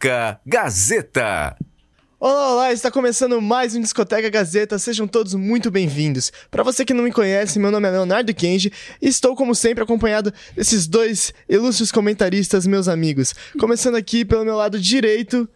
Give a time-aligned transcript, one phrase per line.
[0.00, 1.56] Discoteca Gazeta.
[2.18, 2.72] Olá, olá!
[2.72, 4.78] Está começando mais um Discoteca Gazeta.
[4.78, 6.32] Sejam todos muito bem-vindos.
[6.50, 9.84] Para você que não me conhece, meu nome é Leonardo Kenji e estou, como sempre,
[9.84, 13.34] acompanhado desses dois ilustres comentaristas, meus amigos.
[13.58, 15.46] Começando aqui pelo meu lado direito,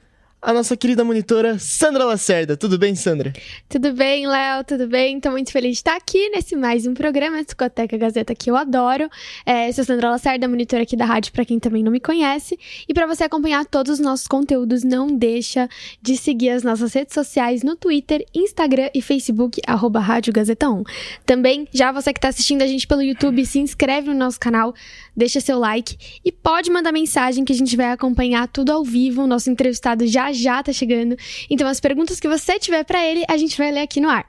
[0.45, 2.55] a nossa querida monitora Sandra Lacerda.
[2.55, 3.33] Tudo bem, Sandra?
[3.67, 4.63] Tudo bem, Léo?
[4.63, 5.17] Tudo bem?
[5.17, 9.09] Estou muito feliz de estar aqui nesse mais um programa Discoteca Gazeta que eu adoro.
[9.47, 12.59] É, sou Sandra Lacerda, monitora aqui da rádio, para quem também não me conhece.
[12.87, 15.67] E para você acompanhar todos os nossos conteúdos, não deixa
[16.03, 20.85] de seguir as nossas redes sociais no Twitter, Instagram e Facebook, arroba Rádio Gazeta 1.
[21.25, 24.75] Também, já você que está assistindo a gente pelo YouTube, se inscreve no nosso canal,
[25.17, 29.23] deixa seu like e pode mandar mensagem que a gente vai acompanhar tudo ao vivo.
[29.23, 31.17] O nosso entrevistado já já tá chegando.
[31.49, 34.27] Então as perguntas que você tiver para ele, a gente vai ler aqui no ar.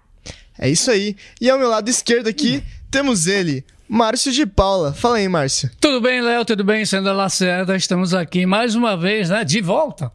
[0.58, 1.16] É isso aí.
[1.40, 4.94] E ao meu lado esquerdo aqui, temos ele, Márcio de Paula.
[4.94, 5.70] Fala aí, Márcio.
[5.80, 6.46] Tudo bem, Léo?
[6.46, 6.86] Tudo bem?
[6.86, 7.76] Sandra Lacerda.
[7.76, 9.44] Estamos aqui mais uma vez, né?
[9.44, 10.12] De volta.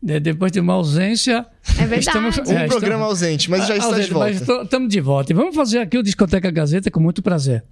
[0.00, 1.46] De, depois de uma ausência.
[1.78, 2.00] É verdade.
[2.00, 4.62] Estamos, um é, programa estamos, ausente, mas já está ausente, de volta.
[4.64, 5.32] Estamos de volta.
[5.32, 7.64] E vamos fazer aqui o Discoteca Gazeta com muito prazer.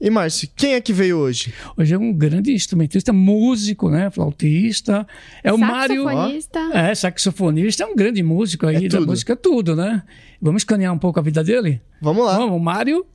[0.00, 1.54] E Márcio, quem é que veio hoje?
[1.76, 4.10] Hoje é um grande instrumentista, músico, né?
[4.10, 5.06] Flautista.
[5.42, 6.04] É o Mário.
[6.04, 6.58] Saxofonista.
[6.72, 10.02] É, saxofonista, é um grande músico aí é da música, tudo, né?
[10.40, 11.80] Vamos escanear um pouco a vida dele?
[12.02, 12.36] Vamos lá.
[12.36, 13.06] Vamos, Mário.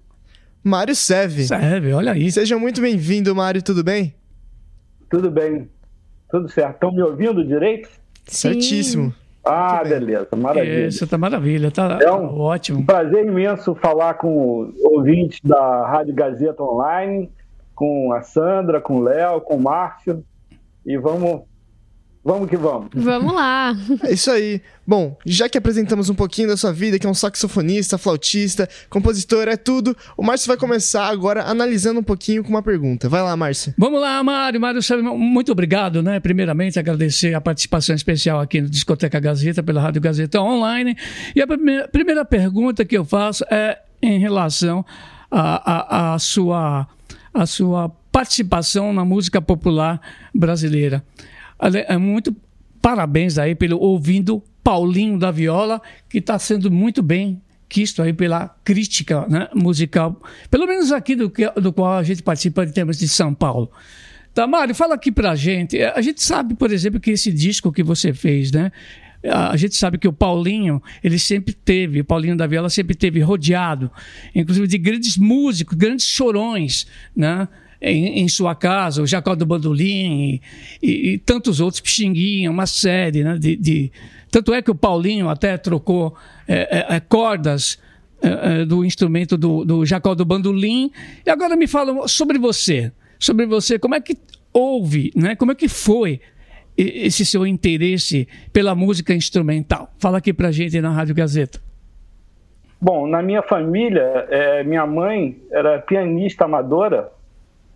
[0.63, 1.43] Mário Seve.
[1.43, 2.31] Seve, olha aí.
[2.31, 4.15] Seja muito bem-vindo, Mário, tudo bem?
[5.09, 5.69] Tudo bem.
[6.29, 6.75] Tudo certo.
[6.75, 7.89] Estão me ouvindo direito?
[8.25, 8.53] Sim.
[8.53, 9.13] Certíssimo.
[9.49, 10.87] Ah, beleza, maravilha.
[10.87, 12.85] Isso, tá maravilha, tá é um ótimo.
[12.85, 17.29] prazer imenso falar com ouvintes da Rádio Gazeta Online,
[17.73, 20.23] com a Sandra, com o Léo, com o Márcio.
[20.85, 21.41] E vamos
[22.29, 22.89] Vamos que vamos.
[22.93, 23.75] Vamos lá.
[24.03, 24.61] É isso aí.
[24.85, 29.47] Bom, já que apresentamos um pouquinho da sua vida, que é um saxofonista, flautista, compositor,
[29.47, 33.09] é tudo, o Márcio vai começar agora analisando um pouquinho com uma pergunta.
[33.09, 33.73] Vai lá, Márcio.
[33.75, 34.61] Vamos lá, Mário.
[34.61, 34.79] Mário,
[35.17, 36.19] muito obrigado, né?
[36.19, 40.95] Primeiramente, agradecer a participação especial aqui no Discoteca Gazeta, pela Rádio Gazeta Online.
[41.35, 41.47] E a
[41.91, 44.85] primeira pergunta que eu faço é em relação
[45.31, 46.87] à a, a, a, sua,
[47.33, 49.99] a sua participação na música popular
[50.33, 51.03] brasileira.
[51.59, 52.35] É muito
[52.81, 58.49] parabéns aí pelo ouvindo Paulinho da Viola, que está sendo muito bem quisto aí pela
[58.63, 62.97] crítica né, musical, pelo menos aqui do, que, do qual a gente participa em termos
[62.97, 63.71] de São Paulo.
[64.33, 65.77] Tamário, fala aqui pra gente.
[65.77, 68.71] É, a gente sabe, por exemplo, que esse disco que você fez, né?
[69.23, 73.19] A gente sabe que o Paulinho, ele sempre teve, o Paulinho da Viola sempre teve
[73.19, 73.91] rodeado,
[74.33, 77.47] inclusive de grandes músicos, grandes chorões, né?
[77.81, 80.41] Em, em, sua casa, o Jacó do Bandolim
[80.81, 83.91] e, e, tantos outros, Pixinguinha, uma série né, de, de,
[84.31, 86.15] Tanto é que o Paulinho até trocou
[86.47, 87.79] é, é, é cordas
[88.21, 90.91] é, é, do instrumento do, do Jacó do Bandolim.
[91.25, 92.91] E agora me fala sobre você.
[93.17, 94.17] Sobre você, como é que
[94.53, 95.35] houve, né?
[95.35, 96.21] como é que foi
[96.77, 99.93] esse seu interesse pela música instrumental?
[99.99, 101.59] Fala aqui pra gente na Rádio Gazeta.
[102.81, 107.11] Bom, na minha família, é, minha mãe era pianista amadora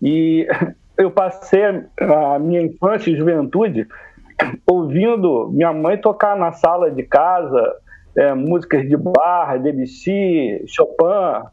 [0.04, 0.46] e
[0.98, 3.88] eu passei a minha infância e juventude
[4.66, 7.74] ouvindo minha mãe tocar na sala de casa
[8.16, 11.48] é, músicas de Bach, Debussy, Chopin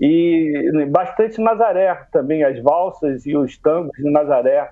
[0.00, 4.70] e bastante Nazaré também, as valsas e os tangos de Nazaré,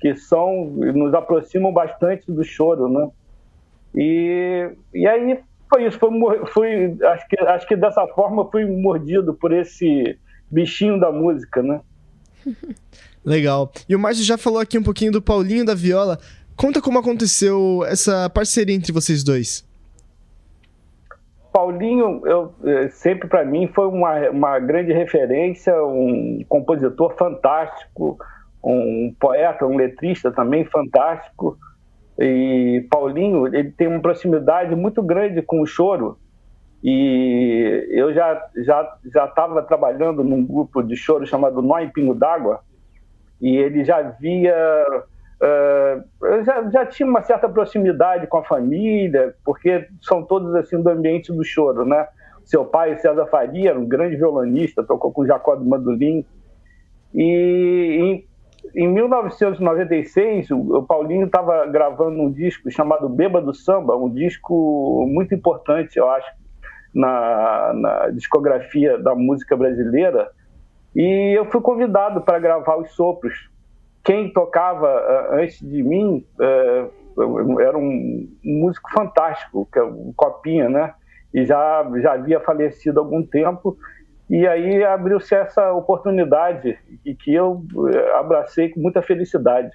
[0.00, 3.08] que são nos aproximam bastante do choro, né?
[3.94, 5.38] E, e aí
[5.68, 10.18] foi isso, foi, foi, acho, que, acho que dessa forma fui mordido por esse
[10.50, 11.80] bichinho da música, né?
[13.24, 13.72] Legal.
[13.88, 16.18] E o Márcio já falou aqui um pouquinho do Paulinho da Viola.
[16.56, 19.66] Conta como aconteceu essa parceria entre vocês dois.
[21.52, 28.18] Paulinho, eu, eh, sempre para mim foi uma, uma grande referência, um compositor fantástico,
[28.62, 31.56] um poeta, um letrista também fantástico.
[32.18, 36.18] E Paulinho, ele tem uma proximidade muito grande com o choro.
[36.84, 42.14] E eu já já já estava trabalhando num grupo de choro chamado Nó em Pingo
[42.14, 42.60] d'Água,
[43.40, 44.54] e ele já via
[45.40, 50.90] uh, já, já tinha uma certa proximidade com a família, porque são todos assim do
[50.90, 52.06] ambiente do choro, né?
[52.44, 56.22] Seu pai, César Faria, era um grande violonista, tocou com Jacó do Mandolim.
[57.14, 58.26] E
[58.74, 64.10] em, em 1996, o, o Paulinho estava gravando um disco chamado Beba do Samba, um
[64.10, 66.26] disco muito importante, eu acho,
[66.94, 70.30] na, na discografia da música brasileira,
[70.94, 73.50] e eu fui convidado para gravar os sopros.
[74.04, 80.68] Quem tocava uh, antes de mim uh, era um músico fantástico, que é o Copinha,
[80.68, 80.94] né?
[81.32, 83.76] E já, já havia falecido há algum tempo.
[84.30, 87.62] E aí abriu-se essa oportunidade e que eu
[87.92, 89.70] eh, abracei com muita felicidade.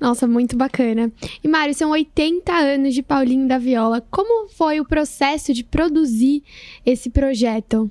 [0.00, 1.12] Nossa, muito bacana.
[1.44, 4.02] E Mário, são 80 anos de Paulinho da Viola.
[4.10, 6.42] Como foi o processo de produzir
[6.86, 7.90] esse projeto?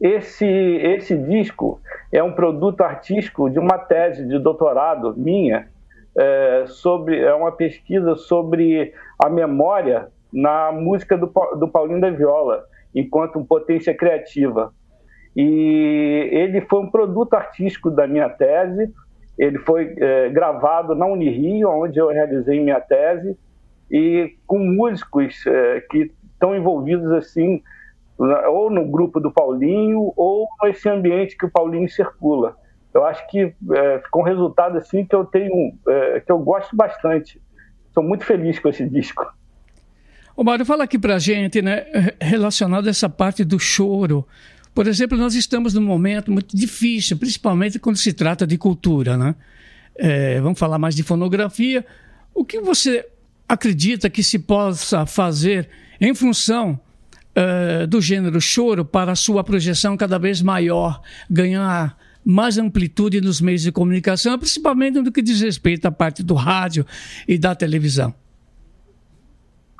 [0.00, 1.80] Esse, esse disco
[2.10, 5.68] é um produto artístico de uma tese de doutorado minha,
[6.16, 12.64] é, sobre, é uma pesquisa sobre a memória na música do, do Paulinho da Viola,
[12.94, 14.72] enquanto potência criativa.
[15.36, 18.90] E ele foi um produto artístico da minha tese,
[19.38, 23.36] ele foi é, gravado na Unirio, onde eu realizei minha tese,
[23.90, 27.62] e com músicos é, que estão envolvidos assim,
[28.18, 32.56] ou no grupo do Paulinho, ou nesse ambiente que o Paulinho circula.
[32.94, 36.74] Eu acho que é, ficou um resultado assim que eu tenho, é, que eu gosto
[36.74, 37.40] bastante.
[37.88, 39.26] Estou muito feliz com esse disco.
[40.34, 41.86] Ô Mário, fala aqui pra gente, né,
[42.20, 44.26] relacionado a essa parte do choro.
[44.76, 49.34] Por exemplo, nós estamos num momento muito difícil, principalmente quando se trata de cultura, né?
[49.94, 51.82] É, vamos falar mais de fonografia.
[52.34, 53.08] O que você
[53.48, 55.66] acredita que se possa fazer
[55.98, 56.78] em função
[57.34, 61.00] uh, do gênero choro para a sua projeção cada vez maior,
[61.30, 66.34] ganhar mais amplitude nos meios de comunicação, principalmente no que diz respeito à parte do
[66.34, 66.84] rádio
[67.26, 68.12] e da televisão?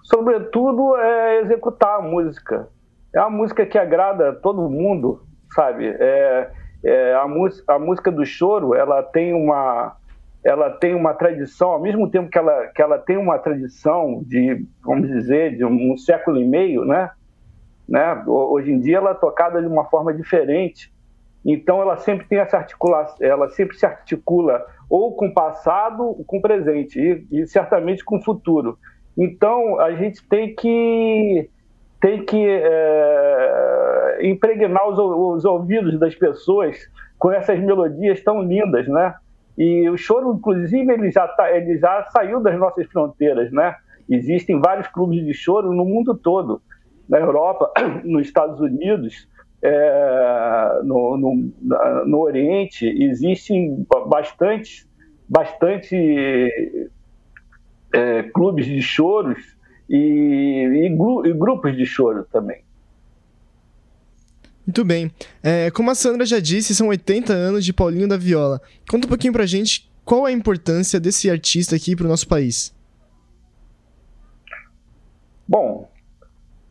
[0.04, 2.66] Sobretudo é executar a música
[3.16, 5.22] é uma música que agrada todo mundo,
[5.54, 5.88] sabe?
[5.88, 6.50] É,
[6.84, 7.24] é, a,
[7.74, 9.96] a música do choro, ela tem uma
[10.44, 14.64] ela tem uma tradição, ao mesmo tempo que ela, que ela tem uma tradição de,
[14.84, 17.10] vamos dizer, de um, século e meio, né?
[17.88, 18.22] né?
[18.28, 20.92] Hoje em dia ela é tocada de uma forma diferente.
[21.44, 26.24] Então ela sempre tem essa articulação, ela sempre se articula ou com o passado, ou
[26.24, 28.78] com o presente e, e certamente com o futuro.
[29.18, 31.50] Então a gente tem que
[32.00, 36.76] tem que é, impregnar os, os, ouvidos das pessoas
[37.18, 39.14] com essas melodias tão lindas, né?
[39.56, 43.74] E o choro, inclusive, ele já, tá, ele já saiu das nossas fronteiras, né?
[44.08, 46.60] Existem vários clubes de choro no mundo todo,
[47.08, 47.72] na Europa,
[48.04, 49.26] nos Estados Unidos,
[49.62, 54.86] é, no, no, no, Oriente, existem bastante,
[55.28, 56.90] bastante
[57.92, 59.55] é, clubes de choros
[59.88, 62.66] e, e, e grupos de choro também.
[64.66, 65.12] Muito bem.
[65.42, 68.60] É, como a Sandra já disse, são 80 anos de Paulinho da Viola.
[68.90, 72.74] Conta um pouquinho pra gente qual a importância desse artista aqui pro nosso país.
[75.48, 75.88] Bom,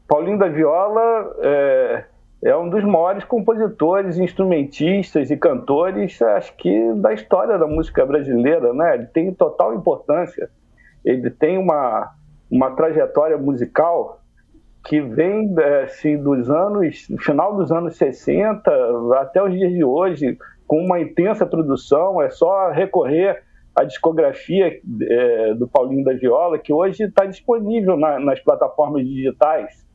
[0.08, 2.06] Paulinho da Viola é,
[2.44, 8.74] é um dos maiores compositores, instrumentistas e cantores, acho que da história da música brasileira,
[8.74, 8.96] né?
[8.96, 10.50] Ele tem total importância.
[11.04, 12.14] Ele tem uma,
[12.50, 14.22] uma trajetória musical
[14.86, 15.54] que vem
[15.84, 18.72] assim, dos anos, final dos anos 60
[19.20, 20.38] até os dias de hoje,
[20.68, 22.22] com uma intensa produção.
[22.22, 23.44] É só recorrer
[23.76, 29.86] à discografia é, do Paulinho da Viola, que hoje está disponível na, nas plataformas digitais.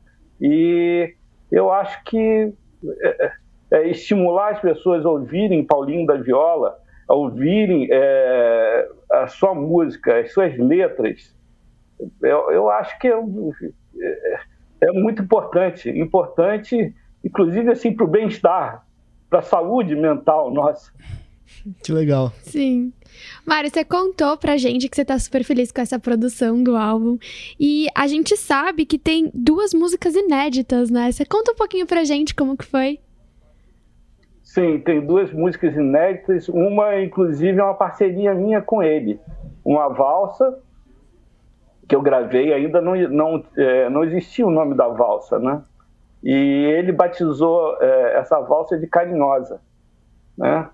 [0.41, 1.13] E
[1.49, 2.53] eu acho que
[3.01, 3.31] é,
[3.71, 6.77] é, estimular as pessoas a ouvirem Paulinho da Viola,
[7.07, 7.89] a ouvirem
[9.11, 11.35] a sua música, as suas letras,
[12.21, 14.39] eu, eu acho que é, é,
[14.81, 16.93] é muito importante, importante,
[17.23, 18.85] inclusive assim para o bem-estar,
[19.29, 20.91] para a saúde mental nossa.
[21.83, 22.31] Que legal.
[22.41, 22.93] Sim.
[23.45, 27.17] Mário, você contou pra gente que você tá super feliz com essa produção do álbum.
[27.59, 31.11] E a gente sabe que tem duas músicas inéditas, né?
[31.11, 32.99] Você conta um pouquinho pra gente como que foi?
[34.43, 36.49] Sim, tem duas músicas inéditas.
[36.49, 39.19] Uma, inclusive, é uma parceria minha com ele.
[39.63, 40.57] Uma valsa
[41.87, 45.61] que eu gravei ainda não, não, é, não existia o nome da valsa, né?
[46.23, 49.59] E ele batizou é, essa valsa de Carinhosa,
[50.37, 50.69] né?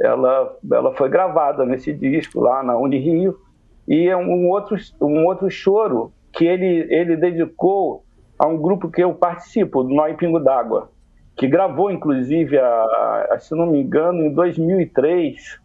[0.00, 3.36] Ela, ela foi gravada nesse disco lá na Unirio
[3.86, 8.04] e é um outro, um outro choro que ele, ele dedicou
[8.38, 10.90] a um grupo que eu participo, do Nó Pingo d'Água,
[11.36, 15.60] que gravou, inclusive, a, a, se não me engano, em 2003,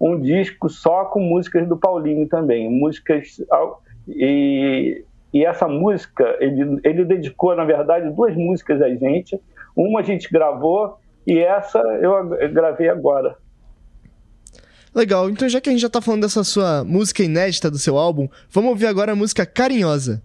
[0.00, 3.40] um disco só com músicas do Paulinho também, músicas
[4.08, 9.40] e, e essa música, ele, ele dedicou, na verdade, duas músicas a gente.
[9.76, 13.36] Uma a gente gravou e essa eu gravei agora.
[14.94, 17.96] Legal, então já que a gente já tá falando dessa sua música inédita do seu
[17.98, 20.22] álbum, vamos ouvir agora a música Carinhosa.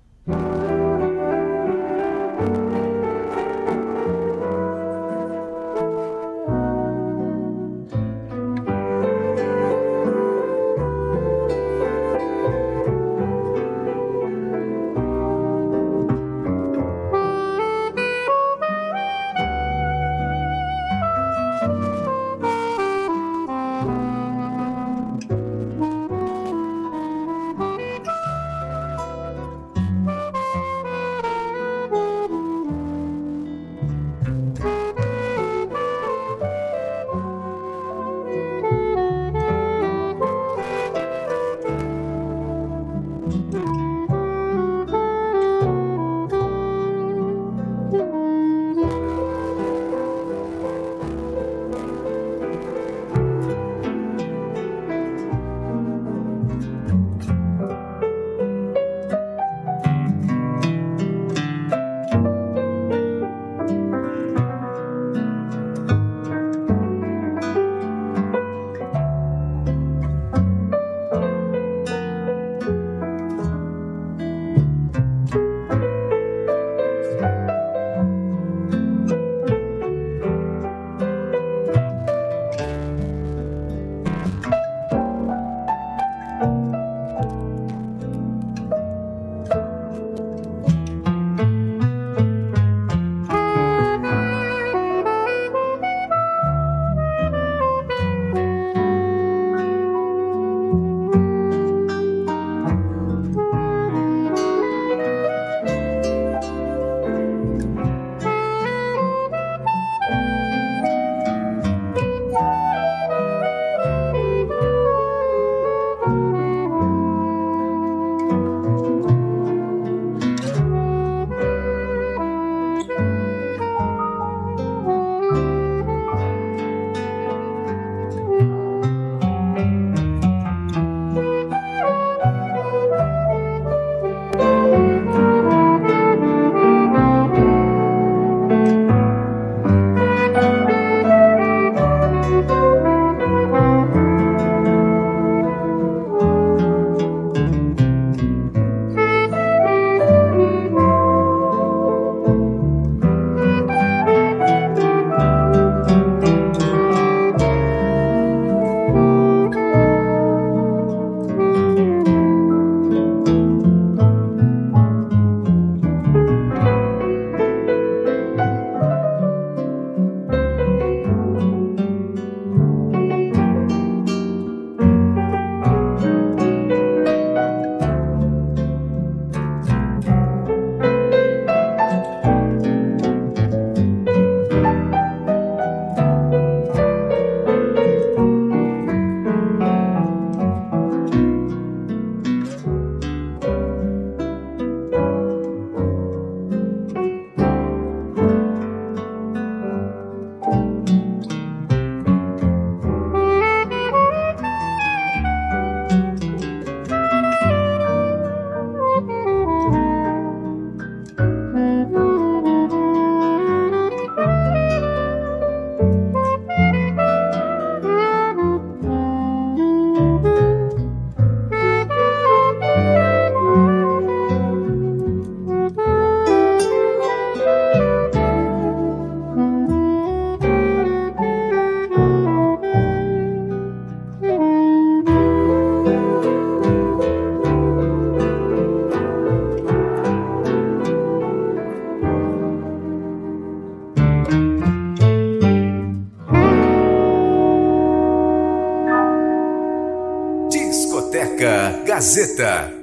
[251.43, 252.73] Discoteca Gazeta.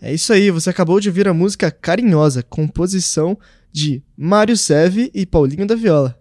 [0.00, 3.38] É isso aí, você acabou de ouvir a música Carinhosa, composição
[3.70, 6.18] de Mário Seve e Paulinho da Viola.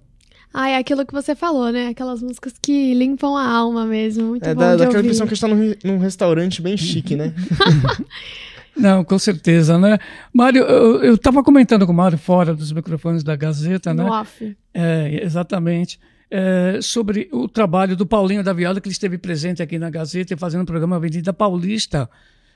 [0.53, 1.88] Ah, é aquilo que você falou, né?
[1.88, 4.27] Aquelas músicas que limpam a alma mesmo.
[4.27, 5.07] Muito é, bom dá, de dá aquela ouvir.
[5.07, 5.47] impressão que a gente tá
[5.88, 7.33] num, num restaurante bem chique, né?
[8.77, 9.97] Não, com certeza, né?
[10.31, 14.03] Mário, eu estava comentando com o Mário fora dos microfones da Gazeta, né?
[14.03, 14.55] No off.
[14.73, 16.00] É, exatamente.
[16.33, 20.38] É, sobre o trabalho do Paulinho da Viola, que ele esteve presente aqui na Gazeta
[20.38, 22.09] fazendo o programa Avenida Paulista,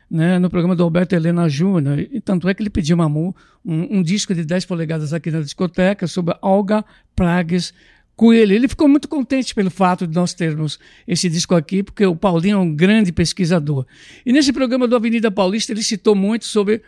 [0.10, 2.00] né, no programa do Alberto Helena Júnior.
[2.00, 3.34] E tanto é que ele pediu uma, um,
[3.66, 7.74] um disco de 10 polegadas aqui na discoteca sobre Olga Pragues
[8.16, 8.54] Coelho.
[8.54, 12.56] Ele ficou muito contente pelo fato de nós termos esse disco aqui, porque o Paulinho
[12.56, 13.86] é um grande pesquisador.
[14.26, 16.82] E nesse programa do Avenida Paulista, ele citou muito sobre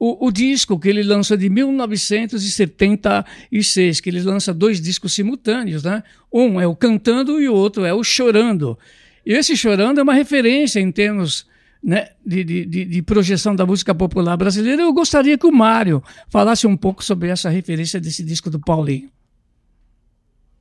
[0.00, 6.02] o, o disco que ele lança de 1976, que ele lança dois discos simultâneos, né?
[6.32, 8.78] Um é o Cantando e o outro é o Chorando.
[9.26, 11.46] E esse Chorando é uma referência em termos
[11.84, 14.80] né, de, de, de- projeção da música popular brasileira.
[14.82, 19.10] Eu gostaria que o Mário falasse um pouco sobre essa referência desse disco do Paulinho.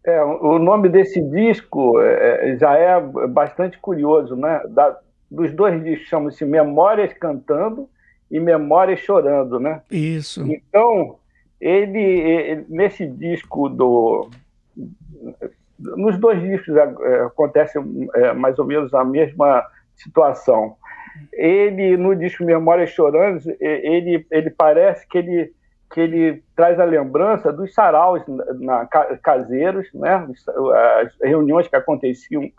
[0.05, 4.59] É, o nome desse disco é, já é bastante curioso, né?
[4.69, 4.97] Da-
[5.31, 7.87] dos dois discos chamam-se Memórias Cantando
[8.31, 9.81] e Memórias Chorando, né?
[9.89, 10.41] Isso.
[10.51, 11.17] Então,
[11.59, 14.29] ele, ele- nesse disco do.
[15.77, 17.77] Nos dois discos é, acontece
[18.15, 20.75] é, mais ou menos a mesma situação.
[21.33, 25.53] Ele, no disco Memórias Chorando, ele, ele parece que ele,
[25.91, 30.27] que ele traz a lembrança dos saraus na, na- ca- caseiros, né?
[31.01, 32.49] as reuniões que aconteciam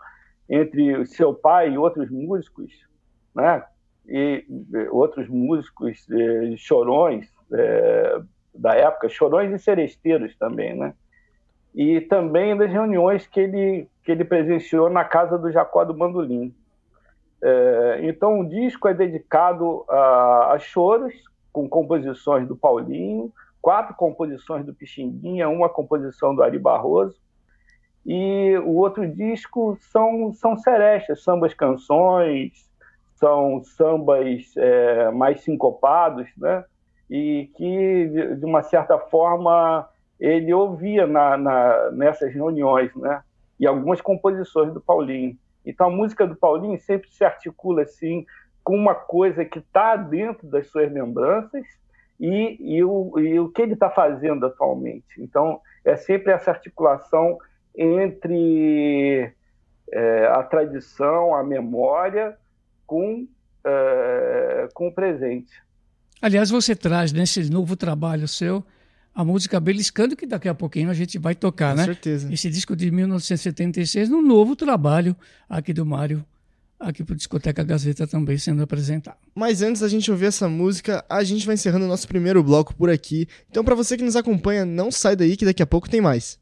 [0.49, 2.71] entre seu pai e outros músicos,
[3.33, 3.63] né?
[4.07, 8.21] E eh, outros músicos eh, chorões eh,
[8.53, 10.93] da época, chorões e seresteiros também, né?
[11.73, 16.53] E também das reuniões que ele que ele presenciou na casa do Jacó do Bandolim.
[18.01, 21.13] Então o disco é dedicado a, a choros
[21.53, 23.31] com composições do Paulinho,
[23.61, 27.15] quatro composições do Pixinguinha, uma composição do Ari Barroso.
[28.05, 32.70] E o outro disco são são serestas, sambas canções,
[33.21, 36.65] são sambas é, mais sincopados, né?
[37.07, 39.87] E que, de, uma certa forma,
[40.19, 43.21] ele ouvia na, na, nessas reuniões, né?
[43.59, 45.37] E algumas composições do Paulinho.
[45.63, 48.25] Então, a música do Paulinho sempre se articula assim
[48.63, 51.63] com uma coisa que está dentro das suas lembranças
[52.19, 55.19] e, e, o, e o que ele está fazendo atualmente.
[55.19, 57.37] Então, é sempre essa articulação
[57.75, 59.31] entre
[59.91, 62.35] é, a tradição, a memória
[62.91, 63.25] com,
[63.65, 65.53] é, com o presente.
[66.21, 68.61] Aliás, você traz nesse novo trabalho seu
[69.15, 71.85] a música Beliscando, que daqui a pouquinho a gente vai tocar, Com né?
[71.85, 72.33] certeza.
[72.33, 75.15] Esse disco de 1976, num novo trabalho
[75.49, 76.25] aqui do Mário,
[76.77, 79.15] aqui para Discoteca Gazeta também sendo apresentado.
[79.33, 82.75] Mas antes da gente ouvir essa música, a gente vai encerrando o nosso primeiro bloco
[82.75, 83.25] por aqui.
[83.49, 86.37] Então, pra você que nos acompanha, não sai daí que daqui a pouco tem mais.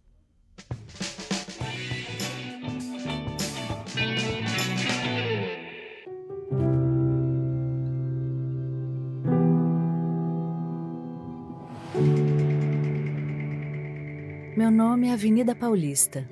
[14.69, 16.29] Meu nome é Avenida Paulista.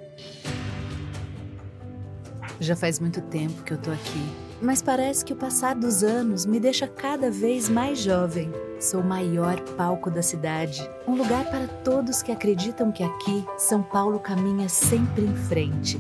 [2.59, 4.29] Já faz muito tempo que eu tô aqui,
[4.61, 8.51] mas parece que o passar dos anos me deixa cada vez mais jovem.
[8.79, 13.81] Sou o maior palco da cidade, um lugar para todos que acreditam que aqui São
[13.81, 15.99] Paulo caminha sempre em frente.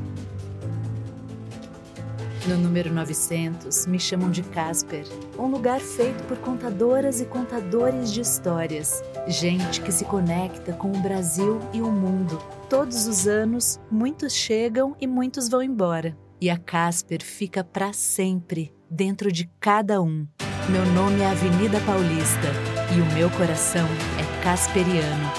[2.47, 5.05] No número 900, me chamam de Casper,
[5.37, 9.03] um lugar feito por contadoras e contadores de histórias.
[9.27, 12.41] Gente que se conecta com o Brasil e o mundo.
[12.69, 16.17] Todos os anos, muitos chegam e muitos vão embora.
[16.39, 20.25] E a Casper fica para sempre dentro de cada um.
[20.69, 22.47] Meu nome é Avenida Paulista
[22.95, 23.85] e o meu coração
[24.17, 25.31] é casperiano.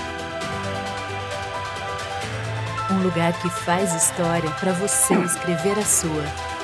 [2.90, 6.57] Um lugar que faz história para você escrever a sua.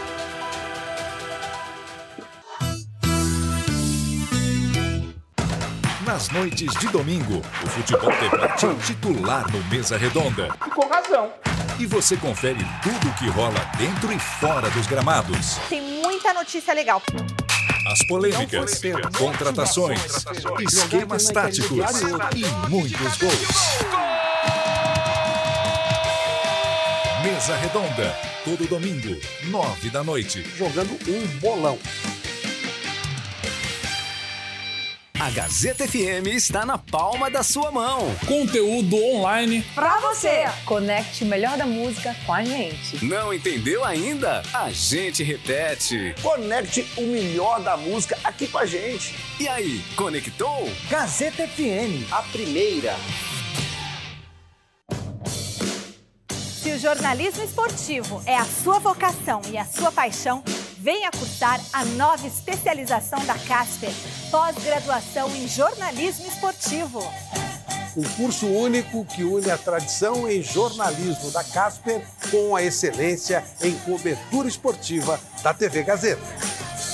[6.14, 10.46] Nas noites de domingo, o Futebol Debate é o titular no Mesa Redonda.
[10.72, 11.32] Com razão.
[11.76, 15.58] E você confere tudo o que rola dentro e fora dos gramados.
[15.68, 17.02] Tem muita notícia legal.
[17.90, 18.80] As polêmicas,
[19.18, 20.24] contratações,
[20.60, 21.80] esquemas táticos
[22.36, 23.48] e muitos gols.
[27.24, 30.44] Mesa Redonda, todo domingo, nove da noite.
[30.56, 31.76] jogando um bolão.
[35.24, 38.14] A Gazeta FM está na palma da sua mão.
[38.26, 40.44] Conteúdo online pra você.
[40.66, 43.02] Conecte o melhor da música com a gente.
[43.02, 44.42] Não entendeu ainda?
[44.52, 46.14] A gente repete.
[46.20, 49.14] Conecte o melhor da música aqui com a gente.
[49.40, 50.70] E aí, conectou?
[50.90, 52.94] Gazeta FM, a primeira.
[56.62, 60.44] Se o jornalismo esportivo é a sua vocação e a sua paixão,
[60.84, 63.90] venha cursar a nova especialização da Casper,
[64.30, 67.02] pós-graduação em jornalismo esportivo.
[67.96, 73.72] Um curso único que une a tradição em jornalismo da Casper com a excelência em
[73.78, 76.20] cobertura esportiva da TV Gazeta.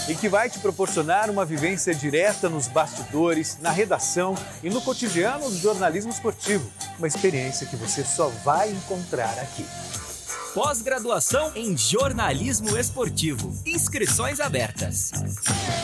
[0.09, 5.51] E que vai te proporcionar uma vivência direta nos bastidores, na redação e no cotidiano
[5.51, 6.71] do jornalismo esportivo.
[6.97, 9.67] Uma experiência que você só vai encontrar aqui.
[10.55, 13.55] Pós-graduação em jornalismo esportivo.
[13.65, 15.13] Inscrições abertas.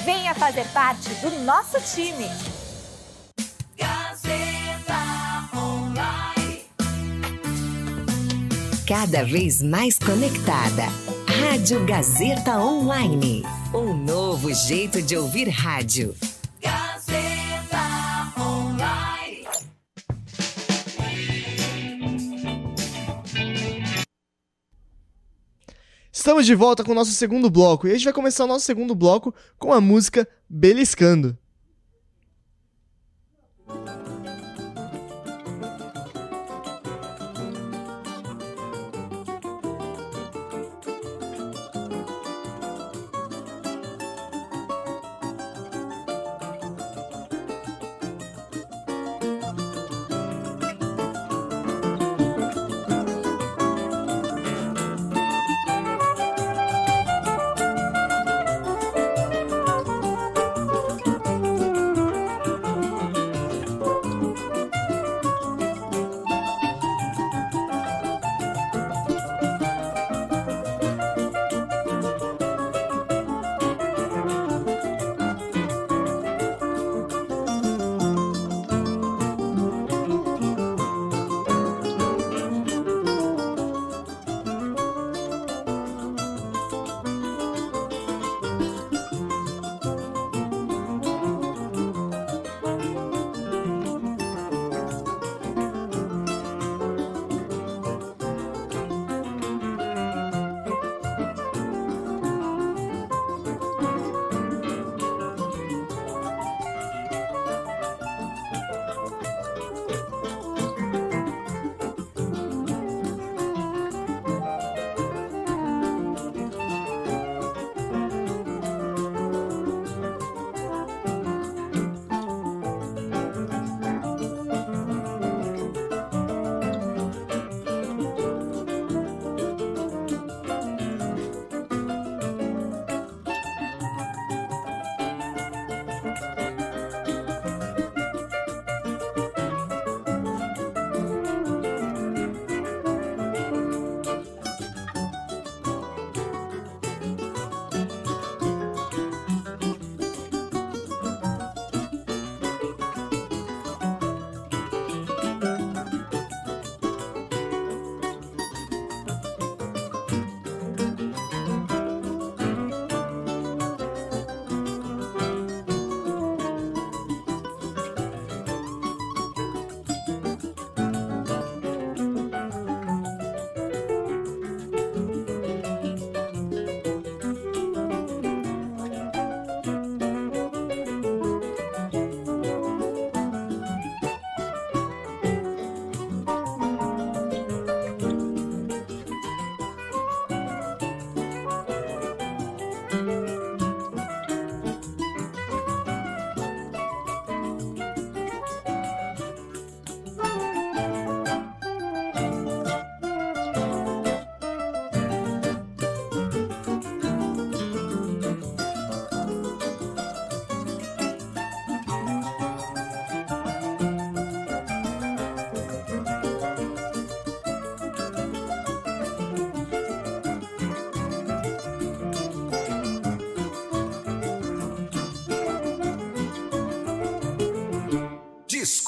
[0.04, 2.28] Venha fazer parte do nosso time.
[3.78, 6.64] Gazeta Online.
[8.88, 10.82] Cada vez mais conectada.
[11.28, 13.44] Rádio Gazeta Online.
[13.72, 16.12] Um novo jeito de ouvir rádio.
[26.26, 28.64] Estamos de volta com o nosso segundo bloco e a gente vai começar o nosso
[28.64, 31.38] segundo bloco com a música Beliscando.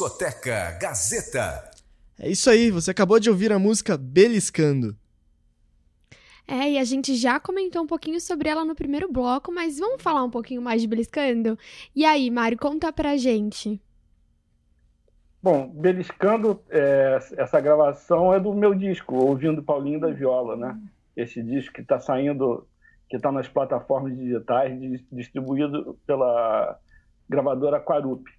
[0.08, 1.70] Discoteca Gazeta.
[2.18, 4.96] É isso aí, você acabou de ouvir a música Beliscando.
[6.46, 10.02] É, e a gente já comentou um pouquinho sobre ela no primeiro bloco, mas vamos
[10.02, 11.58] falar um pouquinho mais de Beliscando?
[11.94, 13.78] E aí, Mário, conta pra gente.
[15.42, 20.80] Bom, Beliscando, é, essa gravação é do meu disco, Ouvindo Paulinho da Viola, né?
[21.14, 22.66] Esse disco que está saindo,
[23.10, 24.72] que está nas plataformas digitais,
[25.12, 26.78] distribuído pela
[27.28, 28.37] gravadora Quarup.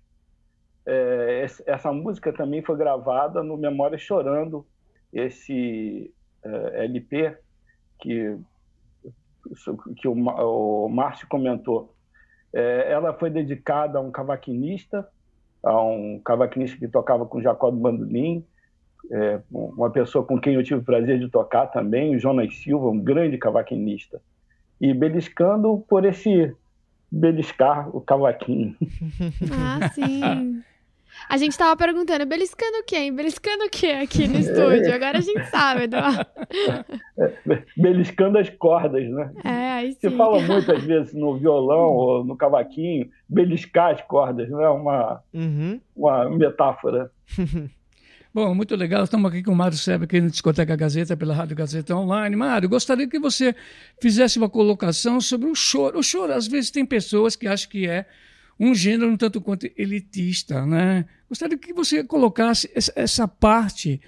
[0.85, 4.65] É, essa música também foi gravada no Memória Chorando,
[5.11, 6.13] esse
[6.43, 7.37] é, LP
[7.99, 8.37] que,
[9.97, 11.93] que o, o Márcio comentou.
[12.53, 15.07] É, ela foi dedicada a um cavaquinista,
[15.61, 18.45] a um cavaquinista que tocava com Jacob Bandolim,
[19.11, 22.89] é, uma pessoa com quem eu tive o prazer de tocar também, o Jonas Silva,
[22.89, 24.21] um grande cavaquinista.
[24.79, 26.55] E beliscando por esse
[27.11, 28.75] beliscar o cavaquinho.
[29.51, 30.61] Ah, sim.
[31.27, 33.13] A gente tava perguntando, beliscando quem?
[33.13, 34.93] Beliscando o que aqui no estúdio?
[34.93, 36.25] Agora a gente sabe, Eduardo.
[37.75, 39.31] beliscando as cordas, né?
[39.43, 39.99] É, aí sim.
[40.01, 45.21] Você fala muitas vezes no violão ou no cavaquinho, beliscar as cordas, não é uma,
[45.33, 45.79] uhum.
[45.95, 47.11] uma metáfora.
[48.31, 49.03] Bom, muito legal.
[49.03, 52.35] Estamos aqui com o Mário Sebe, aqui no Discoteca Gazeta, pela Rádio Gazeta Online.
[52.35, 53.55] Mário, gostaria que você
[53.99, 55.97] fizesse uma colocação sobre o choro.
[55.97, 58.05] O choro, às vezes, tem pessoas que acham que é
[58.59, 61.05] um gênero um tanto quanto elitista, né?
[61.27, 63.99] Gostaria que você colocasse essa parte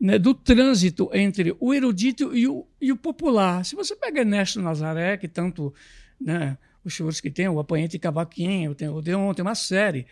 [0.00, 3.64] né, do trânsito entre o erudito e o, e o popular.
[3.64, 5.72] Se você pega Ernesto Nazaré, que tanto,
[6.20, 10.04] né, os choros que tem, o Apanhante Cavaquinho, tem o Deon, tem uma série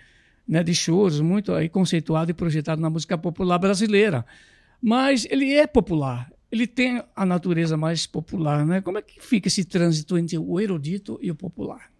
[0.47, 4.25] né, de choros, muito aí conceituado e projetado na música popular brasileira.
[4.81, 8.65] Mas ele é popular, ele tem a natureza mais popular.
[8.65, 8.81] Né?
[8.81, 11.91] Como é que fica esse trânsito entre o erudito e o popular?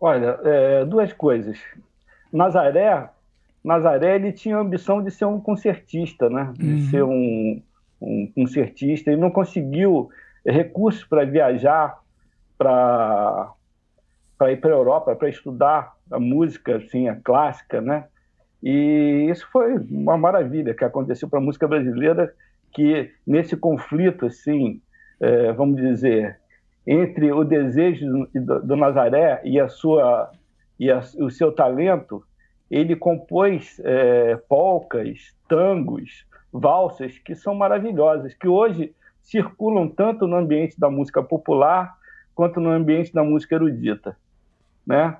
[0.00, 1.58] Olha, é, duas coisas.
[2.32, 3.08] Nazaré,
[3.62, 6.52] Nazaré ele tinha a ambição de ser um concertista, né?
[6.56, 6.90] de uhum.
[6.90, 7.62] ser um,
[8.00, 10.10] um concertista, e não conseguiu
[10.44, 11.98] recursos para viajar
[12.58, 13.52] para
[14.36, 18.06] para ir para a Europa para estudar a música assim a clássica né
[18.62, 22.32] e isso foi uma maravilha que aconteceu para a música brasileira
[22.72, 24.80] que nesse conflito assim
[25.20, 26.38] é, vamos dizer
[26.86, 30.30] entre o desejo do, do Nazaré e a sua
[30.78, 32.24] e a, o seu talento
[32.70, 40.78] ele compôs é, polcas tangos valsas que são maravilhosas que hoje circulam tanto no ambiente
[40.78, 41.96] da música popular
[42.34, 44.16] quanto no ambiente da música erudita
[44.86, 45.16] né?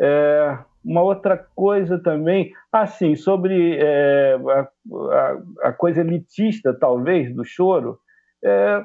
[0.00, 4.68] É, uma outra coisa também, assim, sobre é, a,
[5.12, 7.98] a, a, coisa elitista, talvez, do choro,
[8.44, 8.84] é,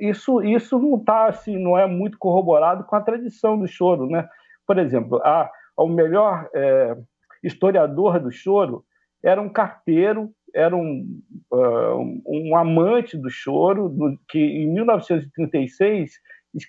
[0.00, 4.28] isso, isso não tá, assim, não é muito corroborado com a tradição do choro, né?
[4.66, 6.96] Por exemplo, a, o melhor é,
[7.42, 8.84] historiador do choro
[9.22, 11.20] era um carteiro, era um,
[11.52, 16.12] uh, um amante do choro, do, que em 1936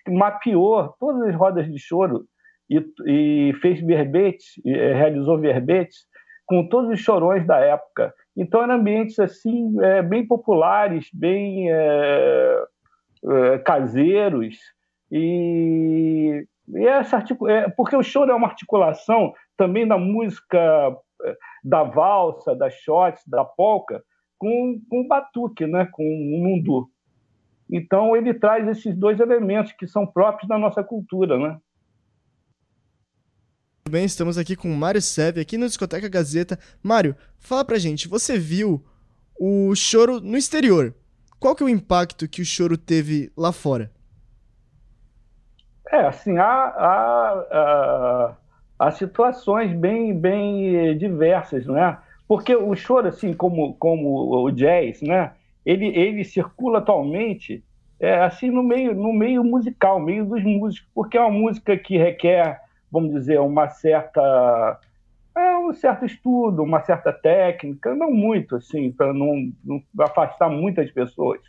[0.08, 2.26] mapeou todas as rodas de choro
[2.72, 6.08] e, e fez verbetes, eh, realizou verbetes
[6.46, 8.14] com todos os chorões da época.
[8.36, 12.64] Então eram ambientes assim é, bem populares, bem é,
[13.30, 14.58] é, caseiros
[15.12, 17.24] e, e essa
[17.76, 20.96] porque o choro é uma articulação também da música
[21.64, 24.02] da valsa, da shot, da polca
[24.42, 26.88] com, com batuque, né, com o mundu.
[27.72, 31.58] Então, ele traz esses dois elementos que são próprios da nossa cultura, né?
[33.84, 36.58] Tudo bem, estamos aqui com o Mário Seve, aqui no Discoteca Gazeta.
[36.82, 38.84] Mário, fala pra gente, você viu
[39.40, 40.94] o choro no exterior.
[41.40, 43.92] Qual que é o impacto que o choro teve lá fora?
[45.92, 48.38] É, assim, há, há, há,
[48.80, 51.98] há situações bem, bem diversas, né?
[52.28, 55.34] Porque o choro, assim, como, como o jazz, né?
[55.66, 57.64] ele, ele circula atualmente
[58.00, 61.98] é, assim no meio, no meio musical, meio dos músicos, porque é uma música que
[61.98, 62.60] requer,
[62.92, 64.80] vamos dizer, uma certa
[65.36, 70.92] é, um certo estudo, uma certa técnica, não muito assim, para não, não, afastar muitas
[70.92, 71.40] pessoas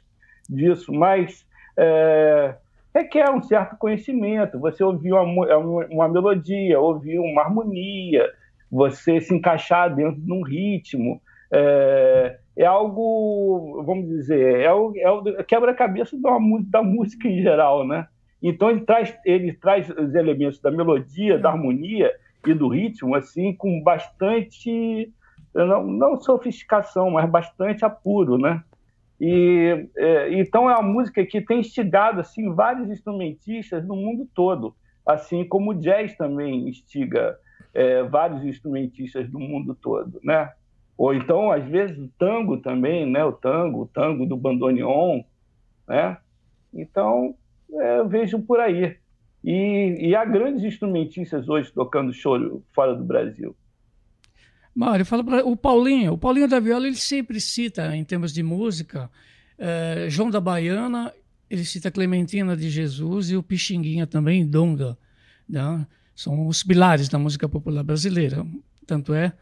[0.48, 1.44] disso, mas
[1.76, 2.55] é,
[2.94, 4.59] requer um certo conhecimento.
[4.61, 5.57] Você ouvir uma,
[5.90, 8.31] uma melodia, ouvir uma harmonia,
[8.70, 11.20] você se encaixar dentro de um ritmo.
[11.52, 16.31] É, é algo, vamos dizer, é o, é o quebra-cabeça da,
[16.66, 18.07] da música em geral, né?
[18.42, 22.12] Então ele traz, ele traz os elementos da melodia, da harmonia
[22.46, 25.12] e do ritmo, assim, com bastante,
[25.55, 28.62] não, não sofisticação, mas bastante apuro, né?
[29.20, 34.74] E é, então é uma música que tem instigado assim vários instrumentistas no mundo todo,
[35.07, 37.38] assim como o jazz também instiga
[37.72, 40.50] é, vários instrumentistas do mundo todo, né?
[40.96, 43.24] Ou então, às vezes, o tango também, né?
[43.24, 45.22] O tango, o tango do bandoneon,
[45.88, 46.18] né?
[46.72, 47.35] Então,
[47.80, 48.96] é, vejo por aí.
[49.44, 53.56] E, e há grandes instrumentistas hoje tocando choro fora do Brasil.
[54.74, 56.14] Mário, fala para o Paulinho.
[56.14, 59.11] O Paulinho da Viola ele sempre cita, em termos de música,
[59.58, 61.12] é, João da Baiana,
[61.50, 64.96] ele cita Clementina de Jesus e o Pixinguinha também, Donga.
[65.48, 65.87] Né?
[66.14, 68.46] São os pilares da música popular brasileira.
[68.87, 69.32] Tanto é,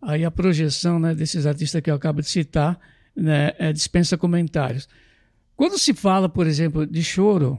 [0.00, 2.80] aí a projeção né, desses artistas que eu acabo de citar
[3.14, 4.88] né, é, dispensa comentários.
[5.54, 7.58] Quando se fala, por exemplo, de choro,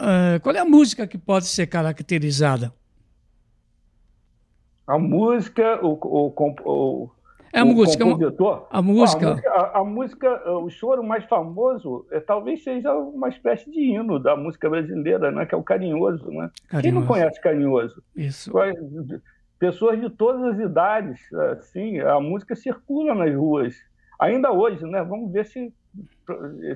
[0.00, 2.72] uh, qual é a música que pode ser caracterizada?
[4.86, 6.32] A música, o, o,
[6.64, 7.10] o,
[7.52, 8.66] é a música, compositor.
[8.70, 9.26] A música.
[9.26, 13.80] A, música, a, a música, o choro mais famoso é, talvez seja uma espécie de
[13.80, 15.46] hino da música brasileira, né?
[15.46, 16.30] que é o carinhoso.
[16.30, 16.50] Né?
[16.68, 16.82] Carinhoso.
[16.82, 18.02] Quem não conhece carinhoso?
[18.14, 18.52] Isso.
[19.58, 21.20] Pessoas de todas as idades,
[21.58, 23.74] assim, a música circula nas ruas.
[24.20, 25.02] Ainda hoje, né?
[25.02, 25.72] Vamos ver se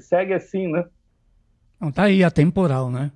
[0.00, 0.84] segue assim, né?
[1.82, 3.10] Não, tá aí, atemporal, né?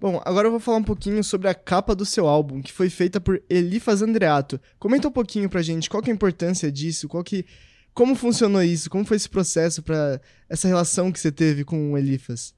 [0.00, 2.88] Bom, agora eu vou falar um pouquinho sobre a capa do seu álbum, que foi
[2.88, 4.60] feita por Elifas Andreato.
[4.78, 7.44] Comenta um pouquinho pra gente qual que é a importância disso, qual que,
[7.92, 11.98] como funcionou isso, como foi esse processo para essa relação que você teve com o
[11.98, 12.54] Elifas.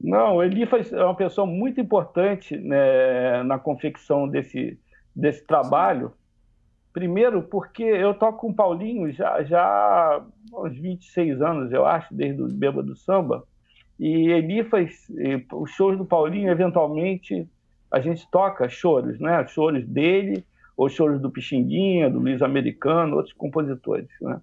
[0.00, 4.78] Não, o Elifas é uma pessoa muito importante né, na confecção desse,
[5.14, 6.12] desse trabalho.
[6.92, 10.22] Primeiro, porque eu toco com o Paulinho já, já há
[10.54, 13.44] uns 26 anos, eu acho, desde o Beba do Samba.
[14.00, 15.12] E Elifas,
[15.52, 17.46] os shows do Paulinho, eventualmente,
[17.92, 19.46] a gente toca choros, né?
[19.46, 20.42] Choros dele,
[20.74, 24.40] ou choros do Pixinguinha, do Luiz Americano, outros compositores, né?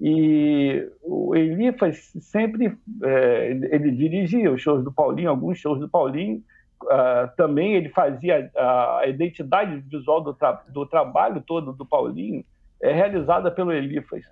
[0.00, 6.42] E o Elifas sempre, é, ele dirigia os shows do Paulinho, alguns shows do Paulinho,
[6.84, 12.42] uh, também ele fazia a, a identidade visual do, tra do trabalho todo do Paulinho,
[12.82, 14.24] é realizada pelo Elifas.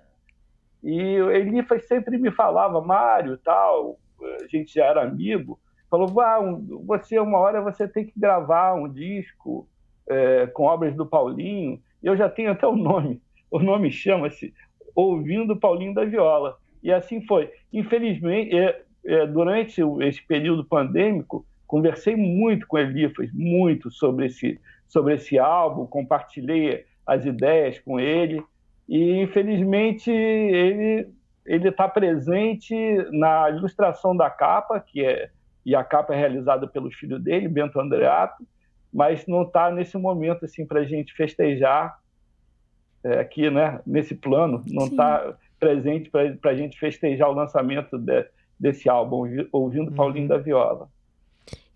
[0.83, 6.39] E o Elifas sempre me falava, Mário, tal, a gente já era amigo, falou: ah,
[6.39, 9.67] um, você, uma hora você tem que gravar um disco
[10.07, 11.79] é, com obras do Paulinho.
[12.01, 13.21] Eu já tenho até o nome.
[13.49, 14.53] O nome chama-se
[14.95, 16.57] Ouvindo Paulinho da Viola.
[16.83, 17.51] E assim foi.
[17.71, 25.15] Infelizmente, é, é, durante esse período pandêmico, conversei muito com Elifas, muito sobre esse, sobre
[25.15, 28.43] esse álbum, compartilhei as ideias com ele.
[28.87, 31.07] E, infelizmente, ele
[31.45, 32.75] ele está presente
[33.11, 35.29] na ilustração da capa, que é
[35.65, 38.45] e a capa é realizada pelo filho dele, Bento Andreato,
[38.93, 41.99] mas não está nesse momento assim para a gente festejar
[43.03, 43.81] é, aqui, né?
[43.85, 48.25] Nesse plano, não está presente para a gente festejar o lançamento de,
[48.59, 49.95] desse álbum, ouvindo uhum.
[49.95, 50.87] Paulinho da Viola.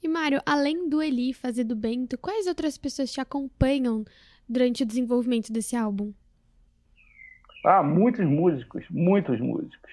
[0.01, 4.05] E Mário, além do Eli fazer do Bento, quais outras pessoas te acompanham
[4.47, 6.13] durante o desenvolvimento desse álbum?
[7.63, 9.91] Ah, muitos músicos, muitos músicos.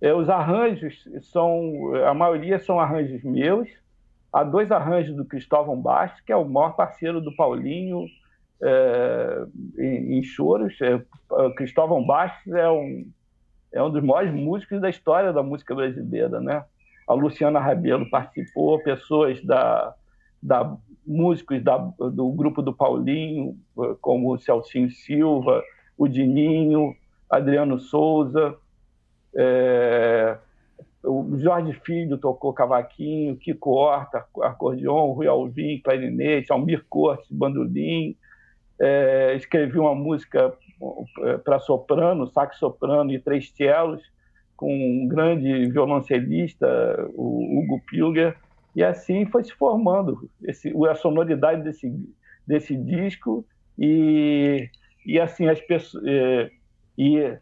[0.00, 3.68] É, os arranjos são, a maioria são arranjos meus.
[4.32, 8.04] Há dois arranjos do Cristóvão Bastos, que é o maior parceiro do Paulinho
[8.62, 9.44] é,
[9.78, 10.76] em, em, choros.
[10.80, 11.00] É,
[11.56, 13.10] Cristóvão Bastos é um,
[13.72, 16.64] é um dos maiores músicos da história da música brasileira, né?
[17.08, 19.94] A Luciana Rabelo participou, pessoas da,
[20.42, 23.56] da músicos da, do grupo do Paulinho,
[24.00, 25.64] como o Celcinho Silva,
[25.98, 26.94] o Dininho,
[27.28, 28.56] Adriano Souza,
[29.36, 30.38] é,
[31.04, 38.16] o Jorge Filho tocou cavaquinho, Kiko Horta, acordeon, Rui Alvim, clarinete, Almir Cortes, bandolim.
[38.80, 40.54] É, escrevi uma música
[41.22, 44.02] é, para soprano, sax soprano e três cellos,
[44.56, 46.66] com um grande violoncelista,
[47.14, 48.36] o Hugo Pilger,
[48.74, 51.92] e assim foi se formando esse, a sonoridade desse,
[52.46, 53.44] desse disco
[53.78, 54.68] e
[55.04, 56.50] e assim as pessoas é,
[56.96, 57.36] e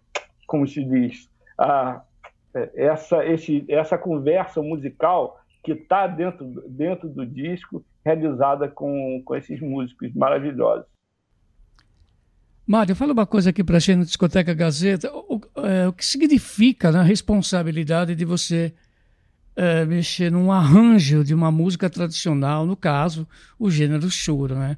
[0.47, 2.03] como se diz a,
[2.75, 9.61] essa esse, essa conversa musical que está dentro dentro do disco realizada com, com esses
[9.61, 10.87] músicos maravilhosos
[12.67, 15.09] Mário, fala uma coisa aqui para a gente no Discoteca Gazeta.
[15.15, 18.75] O, é, o que significa né, a responsabilidade de você
[19.55, 24.77] é, mexer num arranjo de uma música tradicional, no caso, o gênero choro, né?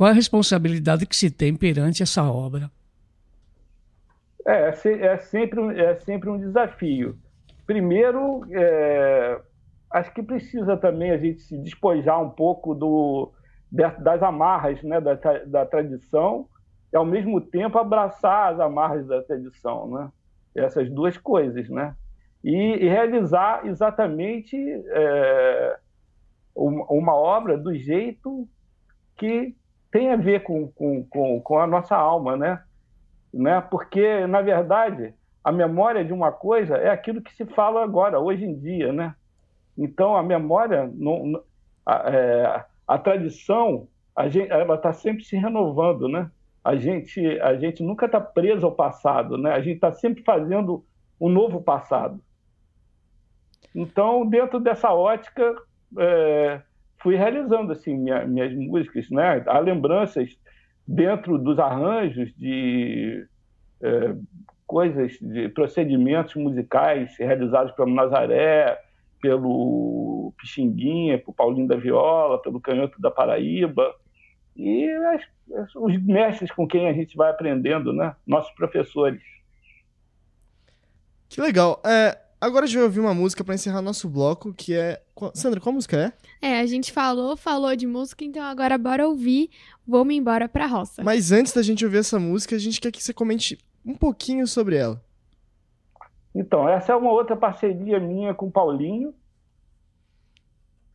[0.00, 2.70] Qual a responsabilidade que se tem perante essa obra?
[4.46, 7.18] É, é, sempre, é sempre um desafio.
[7.66, 9.38] Primeiro, é,
[9.90, 13.30] acho que precisa também a gente se despojar um pouco do,
[13.70, 16.48] das amarras né, da, da tradição
[16.90, 19.86] e, ao mesmo tempo, abraçar as amarras da tradição.
[19.90, 20.10] Né?
[20.54, 21.68] Essas duas coisas.
[21.68, 21.94] Né?
[22.42, 25.78] E, e realizar exatamente é,
[26.56, 28.48] uma obra do jeito
[29.18, 29.59] que
[29.90, 32.62] tem a ver com, com, com, com a nossa alma, né?
[33.32, 33.60] né?
[33.60, 38.44] Porque, na verdade, a memória de uma coisa é aquilo que se fala agora, hoje
[38.44, 39.14] em dia, né?
[39.76, 41.42] Então, a memória, não,
[41.84, 46.30] a, é, a, tradição, a gente, ela está sempre se renovando, né?
[46.62, 49.52] A gente, a gente nunca está preso ao passado, né?
[49.52, 50.84] A gente está sempre fazendo
[51.20, 52.20] um novo passado.
[53.74, 55.54] Então, dentro dessa ótica,
[55.96, 56.60] é,
[57.02, 59.42] fui realizando assim minha, minhas músicas, né?
[59.46, 60.38] Há lembranças
[60.86, 63.26] dentro dos arranjos de
[63.82, 64.14] é,
[64.66, 68.78] coisas, de procedimentos musicais realizados pelo Nazaré,
[69.20, 73.94] pelo Pixinguinha, pelo Paulinho da Viola, pelo Canhoto da Paraíba,
[74.56, 78.14] e as, os mestres com quem a gente vai aprendendo, né?
[78.26, 79.22] Nossos professores.
[81.28, 81.80] Que legal.
[81.84, 85.02] É, agora a gente vai ouvir uma música para encerrar nosso bloco, que é.
[85.34, 86.48] Sandra, qual música é?
[86.48, 89.50] É, a gente falou, falou de música, então agora bora ouvir
[89.90, 91.02] Vou-me embora pra roça.
[91.02, 94.46] Mas antes da gente ouvir essa música, a gente quer que você comente um pouquinho
[94.46, 95.02] sobre ela.
[96.32, 99.12] Então, essa é uma outra parceria minha com o Paulinho.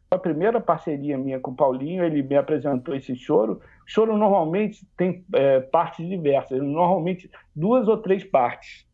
[0.09, 3.59] A primeira parceria minha com o Paulinho, ele me apresentou esse choro.
[3.85, 8.84] O choro normalmente tem é, partes diversas, normalmente duas ou três partes.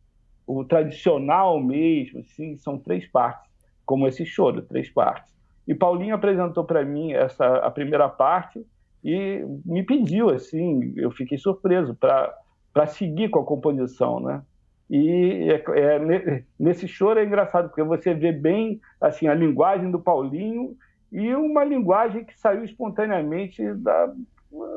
[0.58, 3.50] O tradicional mesmo, assim, são três partes,
[3.86, 5.32] como esse choro, três partes.
[5.66, 8.64] E Paulinho apresentou para mim essa a primeira parte
[9.02, 12.36] e me pediu, assim, eu fiquei surpreso para
[12.72, 14.42] para seguir com a composição, né?
[14.88, 20.00] E é, é, nesse choro é engraçado, porque você vê bem assim a linguagem do
[20.00, 20.74] Paulinho
[21.10, 24.12] e uma linguagem que saiu espontaneamente da,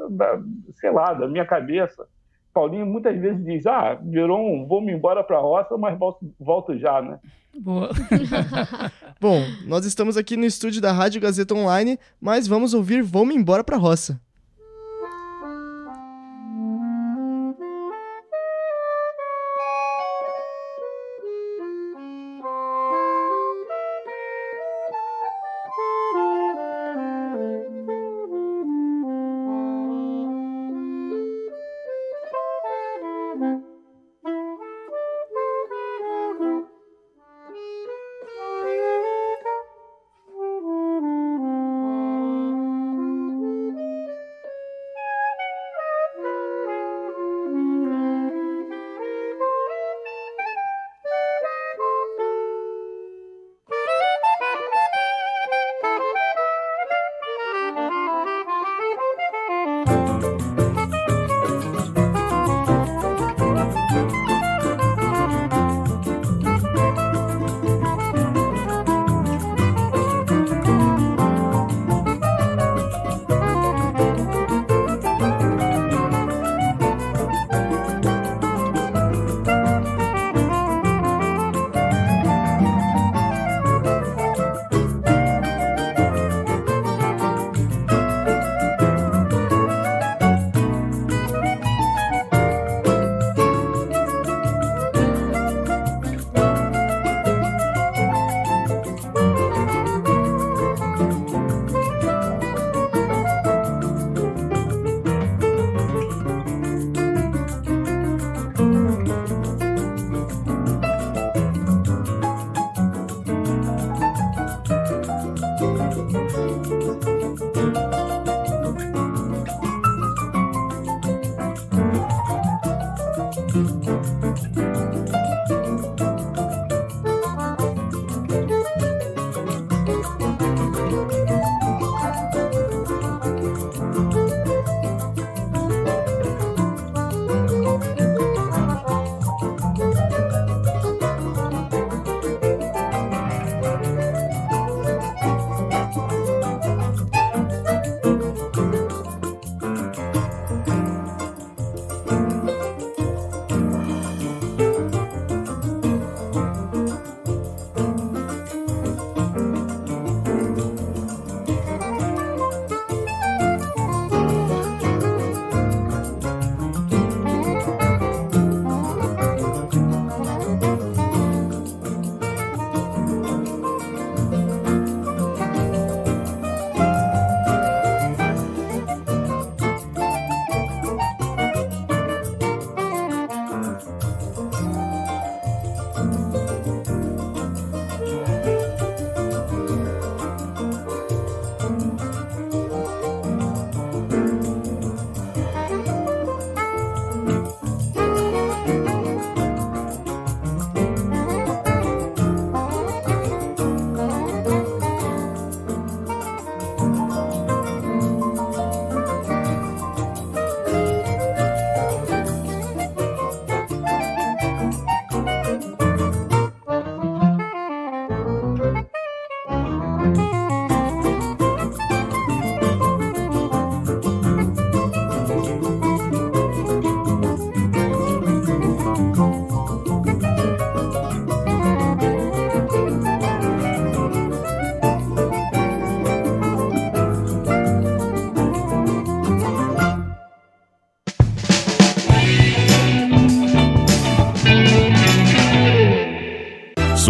[0.09, 0.41] da
[0.75, 2.07] sei lá, da minha cabeça.
[2.55, 6.79] Paulinho muitas vezes diz, ah, virou um vou-me embora para a roça, mas volto, volto
[6.79, 7.19] já, né?
[7.59, 7.89] Boa.
[9.19, 13.61] Bom, nós estamos aqui no estúdio da Rádio Gazeta Online, mas vamos ouvir Vou-me embora
[13.61, 14.21] para a roça.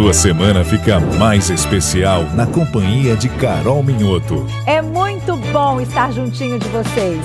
[0.06, 4.45] Sua semana fica mais especial na companhia de Carol Minhoto.
[4.68, 7.20] É muito bom estar juntinho de vocês.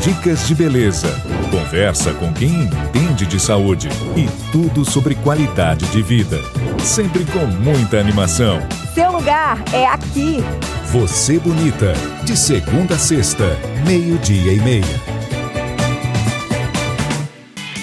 [0.00, 1.08] Dicas de beleza,
[1.50, 6.40] conversa com quem entende de saúde e tudo sobre qualidade de vida.
[6.82, 8.66] Sempre com muita animação.
[8.94, 10.42] Seu lugar é aqui.
[10.86, 11.92] Você Bonita,
[12.24, 15.00] de segunda a sexta, meio-dia e meia.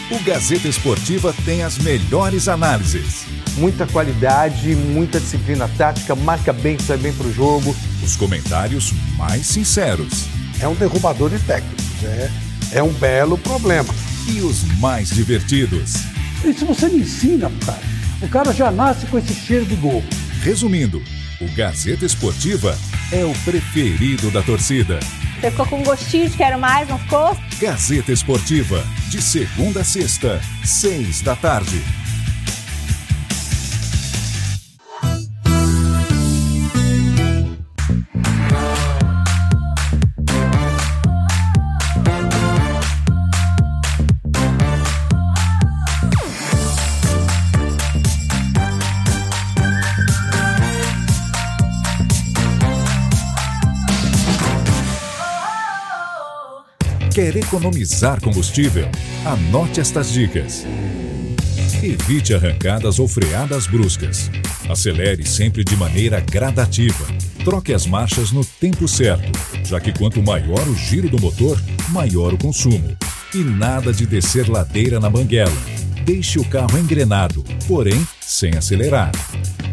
[0.09, 3.18] O Gazeta Esportiva tem as melhores análises
[3.59, 7.75] muita qualidade, muita disciplina tática, marca bem, sai bem pro jogo.
[8.01, 10.25] Os comentários mais sinceros.
[10.61, 12.31] É um derrubador de técnicos, é,
[12.73, 13.93] é um belo problema.
[14.27, 15.93] E os mais divertidos.
[16.41, 17.81] Se você me ensina, cara,
[18.21, 20.03] o cara já nasce com esse cheiro de gol.
[20.41, 21.03] Resumindo,
[21.41, 22.77] o Gazeta Esportiva
[23.11, 24.99] é o preferido da torcida.
[25.39, 27.37] Você ficou com gostinho de quero mais, não ficou?
[27.59, 31.81] Gazeta Esportiva, de segunda a sexta, seis da tarde.
[57.39, 58.87] Economizar combustível?
[59.25, 60.65] Anote estas dicas.
[61.81, 64.29] Evite arrancadas ou freadas bruscas.
[64.69, 67.05] Acelere sempre de maneira gradativa.
[67.43, 69.31] Troque as marchas no tempo certo,
[69.65, 71.59] já que quanto maior o giro do motor,
[71.89, 72.95] maior o consumo.
[73.33, 75.51] E nada de descer ladeira na banguela.
[76.03, 79.11] Deixe o carro engrenado, porém sem acelerar.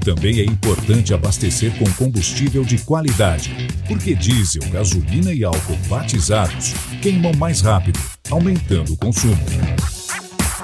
[0.06, 3.52] Também é importante abastecer com combustível de qualidade,
[3.88, 7.98] porque diesel, gasolina e álcool batizados queimam mais rápido,
[8.30, 9.44] aumentando o consumo.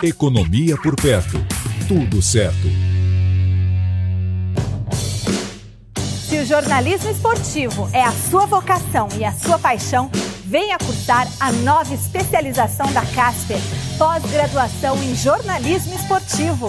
[0.00, 1.44] Economia por perto.
[1.88, 2.68] Tudo certo.
[6.28, 10.08] Se o jornalismo esportivo é a sua vocação e a sua paixão,
[10.44, 13.58] venha cursar a nova especialização da Casper,
[13.98, 16.68] pós-graduação em jornalismo esportivo.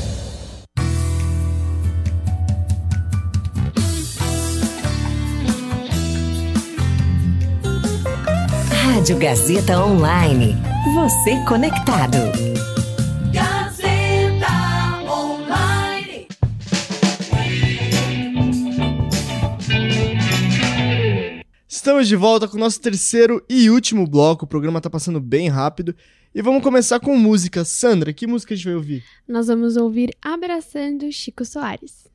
[8.93, 10.53] Rádio Gazeta Online.
[10.93, 12.17] Você conectado.
[13.31, 16.27] Gazeta Online.
[21.69, 24.43] Estamos de volta com o nosso terceiro e último bloco.
[24.43, 25.95] O programa tá passando bem rápido.
[26.35, 27.63] E vamos começar com música.
[27.63, 29.05] Sandra, que música a gente vai ouvir?
[29.25, 32.11] Nós vamos ouvir Abraçando Chico Soares.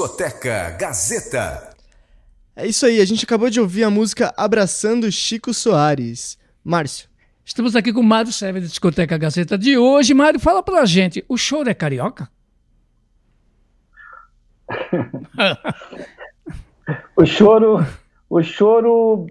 [0.00, 1.76] Discoteca Gazeta.
[2.56, 6.38] É isso aí, a gente acabou de ouvir a música Abraçando Chico Soares.
[6.64, 7.06] Márcio.
[7.44, 10.14] Estamos aqui com o Mário Sérgio da Discoteca Gazeta de hoje.
[10.14, 12.30] Mário, fala pra gente, o choro é carioca?
[17.14, 17.86] o choro,
[18.30, 19.26] o choro,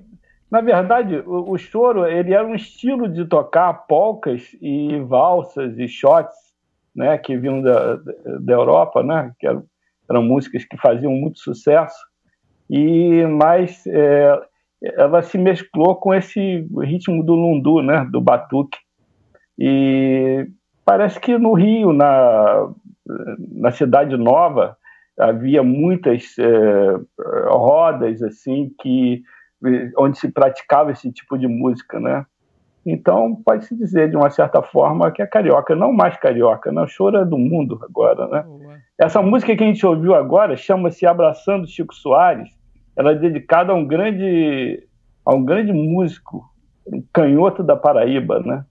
[0.51, 5.87] na verdade, o, o, choro ele era um estilo de tocar polcas e valsas e
[5.87, 6.53] shots,
[6.95, 9.65] né, que vinham da, da Europa, né, que eram,
[10.09, 11.97] eram músicas que faziam muito sucesso.
[12.69, 14.39] E mas é,
[14.81, 18.77] ela se mesclou com esse ritmo do lundu, né, do batuque.
[19.57, 20.47] E
[20.85, 22.69] parece que no Rio, na,
[23.51, 24.77] na cidade nova,
[25.17, 26.99] havia muitas é,
[27.49, 29.21] rodas assim que
[29.97, 32.25] onde se praticava esse tipo de música, né?
[32.85, 36.87] Então pode se dizer de uma certa forma que é carioca, não mais carioca, não
[36.87, 38.45] choro é do mundo agora, né?
[38.99, 42.59] Essa música que a gente ouviu agora chama-se Abraçando Chico Soares
[42.99, 44.85] ela é dedicada a um grande,
[45.25, 46.43] a um grande músico,
[46.85, 48.65] um canhoto da Paraíba, né?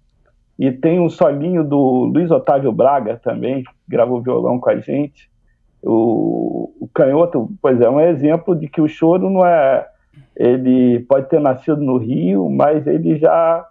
[0.59, 5.31] E tem um solinho do Luiz Otávio Braga também, que gravou violão com a gente.
[5.83, 9.89] O, o canhoto, pois é, é um exemplo de que o choro não é.
[10.37, 13.67] Ele pode ter nascido no Rio, mas ele já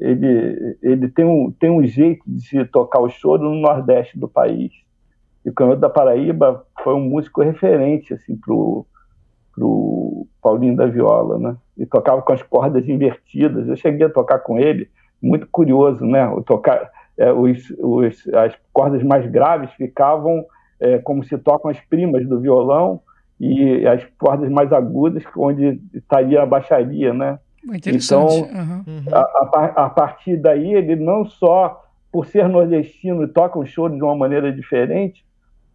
[0.00, 4.28] ele, ele tem, um, tem um jeito de se tocar o choro no Nordeste do
[4.28, 4.72] país.
[5.44, 8.54] E o Canhoto da Paraíba foi um músico referente assim, para
[9.54, 11.56] pro Paulinho da Viola, né?
[11.78, 13.68] E tocava com as cordas invertidas.
[13.68, 14.88] Eu cheguei a tocar com ele,
[15.22, 16.26] muito curioso, né?
[16.28, 20.44] O tocar, é, os, os, as cordas mais graves ficavam
[20.80, 23.00] é, como se tocam as primas do violão
[23.40, 27.38] e as cordas mais agudas onde estaria a baixaria, né?
[27.86, 29.04] Então, uhum.
[29.10, 31.82] a, a, a, partir daí ele não só
[32.12, 35.24] por ser nordestino toca o choro de uma maneira diferente,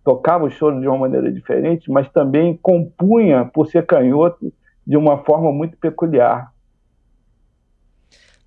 [0.03, 4.51] tocava o choro de uma maneira diferente, mas também compunha, por ser canhoto,
[4.85, 6.51] de uma forma muito peculiar.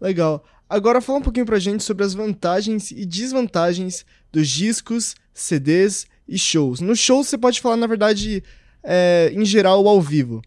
[0.01, 0.43] Legal.
[0.69, 6.39] Agora fala um pouquinho pra gente sobre as vantagens e desvantagens dos discos, CDs e
[6.39, 6.81] shows.
[6.81, 8.43] No show você pode falar, na verdade,
[8.83, 10.41] é, em geral, ao vivo.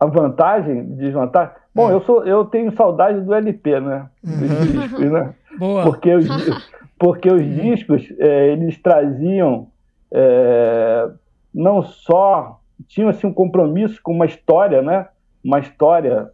[0.00, 1.54] A vantagem, desvantagem?
[1.74, 1.94] Bom, é.
[1.94, 4.08] eu, sou, eu tenho saudade do LP, né?
[4.22, 4.66] Dos uhum.
[4.66, 5.34] discos, né?
[5.58, 5.84] Boa.
[5.84, 6.26] Porque os,
[6.98, 9.68] porque os discos é, eles traziam
[10.12, 11.10] é,
[11.54, 15.08] não só tinham assim um compromisso com uma história, né?
[15.44, 16.30] Uma história,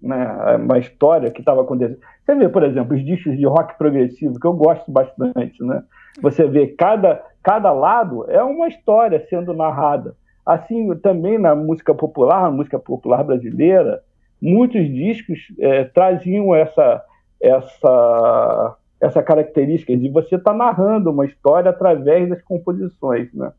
[0.00, 0.56] né?
[0.56, 2.00] Uma história que estava acontecendo.
[2.24, 5.82] Você vê, por exemplo, os discos de rock progressivo que eu gosto bastante, né?
[6.20, 10.14] Você vê cada cada lado é uma história sendo narrada.
[10.44, 14.02] Assim também na música popular, na música popular brasileira,
[14.40, 17.02] muitos discos é, traziam essa
[17.40, 23.52] essa essa característica de você estar tá narrando uma história através das composições, né?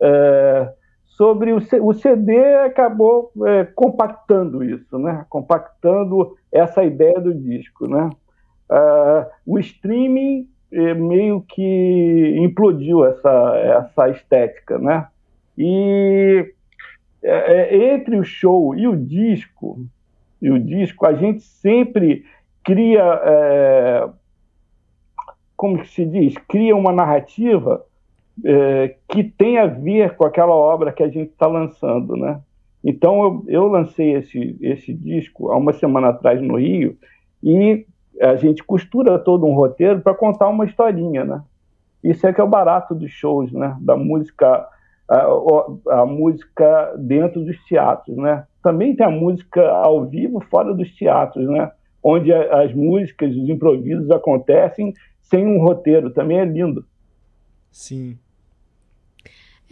[0.00, 0.72] É,
[1.04, 5.26] sobre o, o CD acabou é, compactando isso, né?
[5.28, 8.08] Compactando essa ideia do disco, né?
[8.70, 15.08] É, o streaming é, meio que implodiu essa essa estética, né?
[15.58, 16.54] E
[17.22, 19.84] é, é, entre o show e o disco
[20.40, 22.24] e o disco a gente sempre
[22.64, 23.02] cria
[25.60, 27.84] como se diz, cria uma narrativa
[28.42, 32.40] é, que tem a ver com aquela obra que a gente está lançando, né?
[32.82, 36.96] Então eu, eu, lancei esse, esse disco há uma semana atrás no Rio
[37.42, 37.84] e
[38.22, 41.42] a gente costura todo um roteiro para contar uma historinha, né?
[42.02, 43.76] Isso é que é o barato dos shows, né?
[43.82, 44.66] Da música,
[45.10, 45.26] a,
[45.90, 48.46] a, música dentro dos teatros, né?
[48.62, 51.70] Também tem a música ao vivo fora dos teatros, né?
[52.02, 56.10] Onde as músicas, os improvisos acontecem sem um roteiro.
[56.10, 56.84] Também é lindo.
[57.70, 58.18] Sim.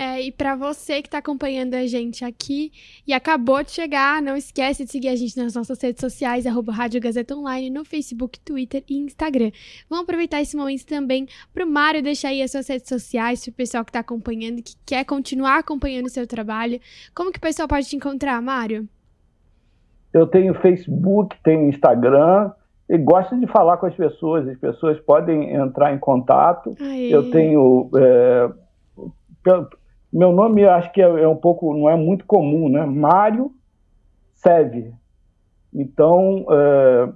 [0.01, 2.70] É, e para você que está acompanhando a gente aqui
[3.05, 6.72] e acabou de chegar, não esquece de seguir a gente nas nossas redes sociais, arroba
[6.72, 9.51] Rádio Gazeta Online, no Facebook, Twitter e Instagram.
[9.91, 13.51] Vamos aproveitar esse momento também para o Mário deixar aí as suas redes sociais, para
[13.51, 16.81] o pessoal que está acompanhando, que quer continuar acompanhando o seu trabalho.
[17.12, 18.89] Como que o pessoal pode te encontrar, Mário?
[20.12, 22.50] Eu tenho Facebook, tenho Instagram,
[22.88, 24.48] e gosto de falar com as pessoas.
[24.48, 26.74] As pessoas podem entrar em contato.
[27.11, 27.90] Eu tenho.
[27.96, 28.50] É,
[30.11, 31.74] meu nome acho que é, é, um pouco.
[31.74, 32.86] não é muito comum, né?
[32.86, 33.52] Mário
[34.34, 34.92] Seve.
[35.74, 37.09] Então, é,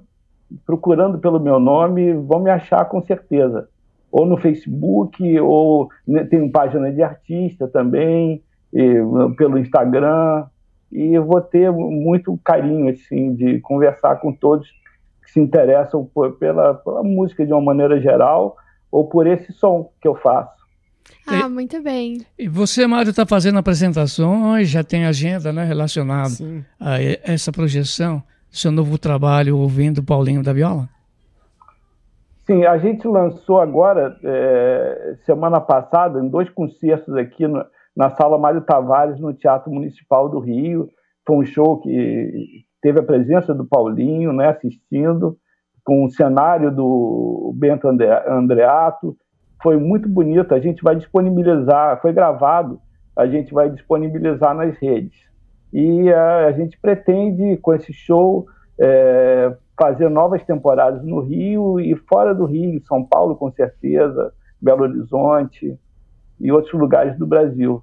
[0.66, 3.68] procurando pelo meu nome, vão me achar com certeza.
[4.10, 8.94] Ou no Facebook, ou né, tem página de artista também, e,
[9.38, 10.44] pelo Instagram.
[10.92, 14.68] E eu vou ter muito carinho assim, de conversar com todos
[15.24, 18.56] que se interessam por, pela, pela música de uma maneira geral
[18.90, 20.62] ou por esse som que eu faço.
[21.26, 22.18] Ah, muito bem.
[22.38, 26.34] E você, Mário, está fazendo apresentações, já tem agenda né, relacionada
[26.78, 30.88] a essa projeção, seu novo trabalho ouvindo Paulinho da Viola?
[32.44, 37.64] Sim, a gente lançou agora, é, semana passada, em dois concertos aqui no,
[37.96, 40.88] na Sala Mário Tavares, no Teatro Municipal do Rio.
[41.26, 45.36] Foi um show que teve a presença do Paulinho né, assistindo,
[45.84, 49.16] com o cenário do Bento Andreato,
[49.62, 50.54] foi muito bonito.
[50.54, 52.80] A gente vai disponibilizar, foi gravado,
[53.16, 55.16] a gente vai disponibilizar nas redes.
[55.72, 58.46] E a, a gente pretende, com esse show,
[58.80, 64.82] é, fazer novas temporadas no Rio e fora do Rio, São Paulo, com certeza, Belo
[64.82, 65.78] Horizonte
[66.42, 67.82] e outros lugares do Brasil.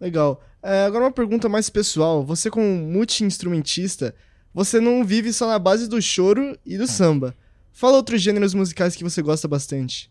[0.00, 0.40] Legal.
[0.62, 2.22] É, agora uma pergunta mais pessoal.
[2.24, 4.14] Você, como multi-instrumentista,
[4.52, 7.34] você não vive só na base do choro e do samba.
[7.72, 10.10] Fala outros gêneros musicais que você gosta bastante.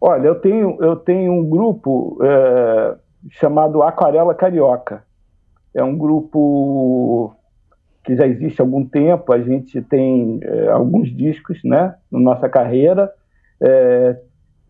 [0.00, 2.96] Olha, eu tenho, eu tenho um grupo é,
[3.30, 5.04] chamado Aquarela Carioca.
[5.74, 7.34] É um grupo
[8.04, 9.32] que já existe há algum tempo.
[9.32, 13.12] A gente tem é, alguns discos né, na nossa carreira.
[13.60, 14.16] É,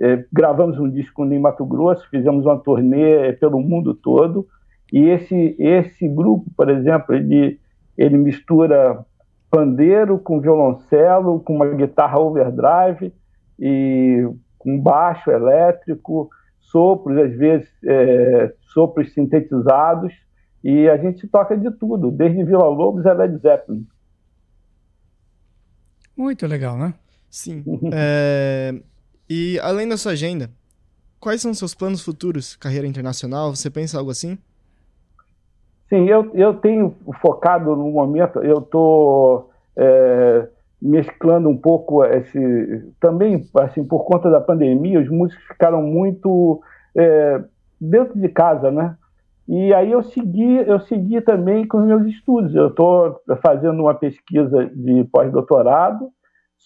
[0.01, 4.47] é gravamos um disco em Mato Grosso, fizemos uma turnê pelo mundo todo.
[4.93, 7.59] E esse, esse grupo, por exemplo, ele,
[7.97, 9.05] ele mistura
[9.51, 13.13] pandeiro com violoncelo, com uma guitarra overdrive
[13.59, 14.29] e
[14.65, 16.29] um baixo elétrico,
[16.59, 20.13] sopros, às vezes é, sopros sintetizados,
[20.63, 23.87] e a gente toca de tudo, desde Vila Lobos a Led Zeppelin.
[26.17, 26.95] Muito legal, né?
[27.31, 27.63] Sim.
[27.93, 28.75] é...
[29.29, 30.51] E além da sua agenda,
[31.21, 32.57] quais são seus planos futuros?
[32.57, 33.55] Carreira internacional?
[33.55, 34.39] Você pensa algo assim?
[35.89, 40.49] Sim, eu, eu tenho focado no momento, eu estou é,
[40.81, 46.61] mesclando um pouco esse também assim por conta da pandemia os músicos ficaram muito
[46.95, 47.43] é,
[47.81, 48.97] dentro de casa né
[49.49, 53.95] e aí eu segui eu segui também com os meus estudos eu estou fazendo uma
[53.95, 56.11] pesquisa de pós-doutorado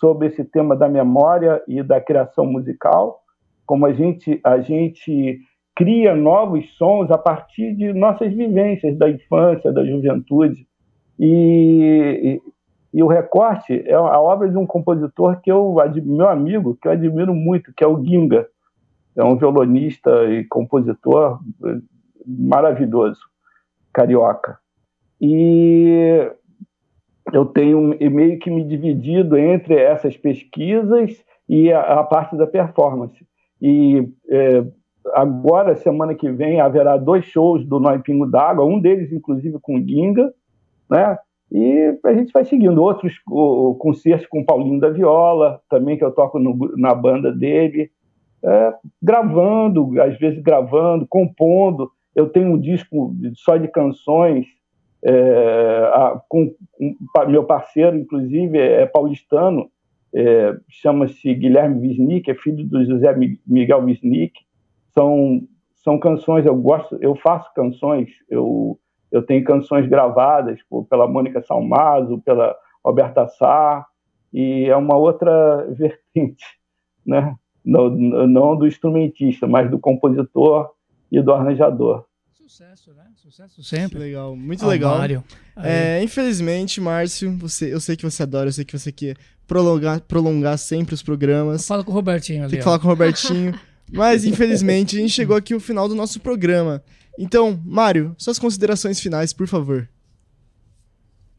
[0.01, 3.21] sobre esse tema da memória e da criação musical
[3.67, 5.39] como a gente a gente
[5.77, 10.67] cria novos sons a partir de nossas vivências da infância da juventude
[11.23, 12.41] e,
[12.95, 16.93] e o recorte é a obra de um compositor que eu, meu amigo, que eu
[16.93, 18.49] admiro muito, que é o Ginga.
[19.15, 21.39] É um violonista e compositor
[22.27, 23.21] maravilhoso,
[23.93, 24.59] carioca.
[25.21, 26.33] E
[27.33, 33.27] eu tenho meio que me dividido entre essas pesquisas e a, a parte da performance.
[33.61, 34.65] E é,
[35.15, 39.81] agora, semana que vem, haverá dois shows do Nó Pingo d'Água, um deles, inclusive, com
[39.81, 40.33] Ginga,
[40.89, 41.19] né?
[41.53, 46.05] E a gente vai seguindo outros o, concertos com o Paulinho da Viola, também que
[46.05, 47.91] eu toco no, na banda dele,
[48.43, 51.91] é, gravando, às vezes gravando, compondo.
[52.15, 54.47] Eu tenho um disco só de canções
[55.03, 56.97] é, a, com, com,
[57.29, 59.71] meu parceiro, inclusive, é, é paulistano,
[60.15, 63.15] é, chama-se Guilherme Wisnik, é filho do José
[63.47, 64.33] Miguel Wisnik.
[64.93, 65.43] São,
[65.77, 68.79] são canções, eu gosto, eu faço canções, eu
[69.11, 73.85] eu tenho canções gravadas por, pela Mônica Salmazo, pela Roberta Sá,
[74.33, 76.47] e é uma outra vertente,
[77.05, 77.35] né?
[77.65, 80.71] não, não do instrumentista, mas do compositor
[81.11, 82.05] e do arranjador.
[82.51, 83.05] Sucesso, né?
[83.15, 84.01] Sucesso sempre.
[84.01, 84.99] legal, muito legal.
[84.99, 85.23] Mário.
[85.57, 89.15] É, infelizmente, Márcio, você, eu sei que você adora, eu sei que você quer
[89.47, 91.65] prolongar, prolongar sempre os programas.
[91.69, 92.51] Fala com o Robertinho ali.
[92.51, 92.65] Tem que ó.
[92.65, 93.55] falar com o Robertinho.
[93.95, 96.83] mas, infelizmente, a gente chegou aqui ao final do nosso programa.
[97.17, 99.89] Então, Mário, suas considerações finais, por favor.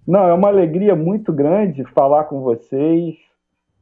[0.07, 3.15] Não, é uma alegria muito grande falar com vocês,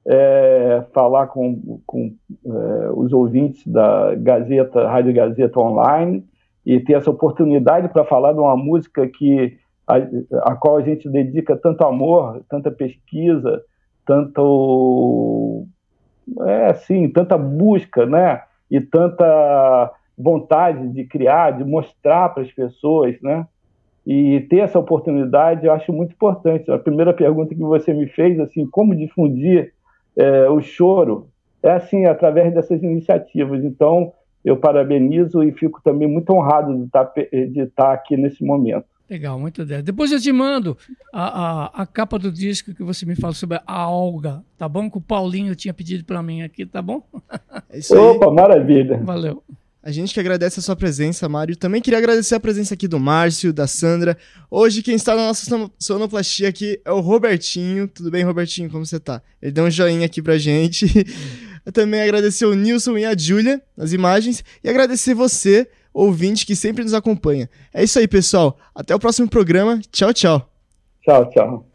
[0.04, 2.12] é, falar com, com
[2.44, 6.28] é, os ouvintes da Gazeta, Rádio Gazeta Online
[6.70, 9.58] e ter essa oportunidade para falar de uma música que
[9.88, 9.96] a,
[10.52, 13.64] a, qual a gente dedica tanto amor, tanta pesquisa,
[14.06, 15.66] tanto
[16.42, 18.44] é assim, tanta busca, né?
[18.70, 23.48] E tanta vontade de criar, de mostrar para as pessoas, né?
[24.06, 26.70] E ter essa oportunidade eu acho muito importante.
[26.70, 29.74] A primeira pergunta que você me fez, assim, como difundir
[30.16, 31.30] é, o choro,
[31.64, 33.64] é assim, através dessas iniciativas.
[33.64, 34.14] Então,
[34.44, 38.86] eu parabenizo e fico também muito honrado de estar, de estar aqui nesse momento.
[39.10, 39.82] Legal, muito ideia.
[39.82, 40.78] Depois eu te mando
[41.12, 44.90] a, a, a, capa do disco que você me fala sobre a alga, tá bom?
[44.90, 47.02] Que o Paulinho tinha pedido para mim aqui, tá bom?
[47.72, 48.00] É isso aí.
[48.00, 48.98] Opa, maravilha.
[49.04, 49.44] Valeu.
[49.82, 51.56] A gente que agradece a sua presença, Mário.
[51.56, 54.16] Também queria agradecer a presença aqui do Márcio, da Sandra.
[54.52, 57.88] Hoje quem está na nossa sonoplastia aqui é o Robertinho.
[57.88, 58.70] Tudo bem, Robertinho?
[58.70, 59.22] Como você tá?
[59.42, 60.86] Ele deu um joinha aqui pra gente.
[61.74, 66.84] também agradecer o Nilson e a Júlia nas imagens e agradecer você, ouvinte, que sempre
[66.84, 67.50] nos acompanha.
[67.74, 68.58] É isso aí, pessoal.
[68.74, 69.80] Até o próximo programa.
[69.92, 70.50] Tchau, tchau.
[71.04, 71.66] Tchau, tchau.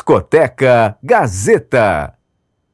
[0.00, 2.19] Discoteca Gazeta.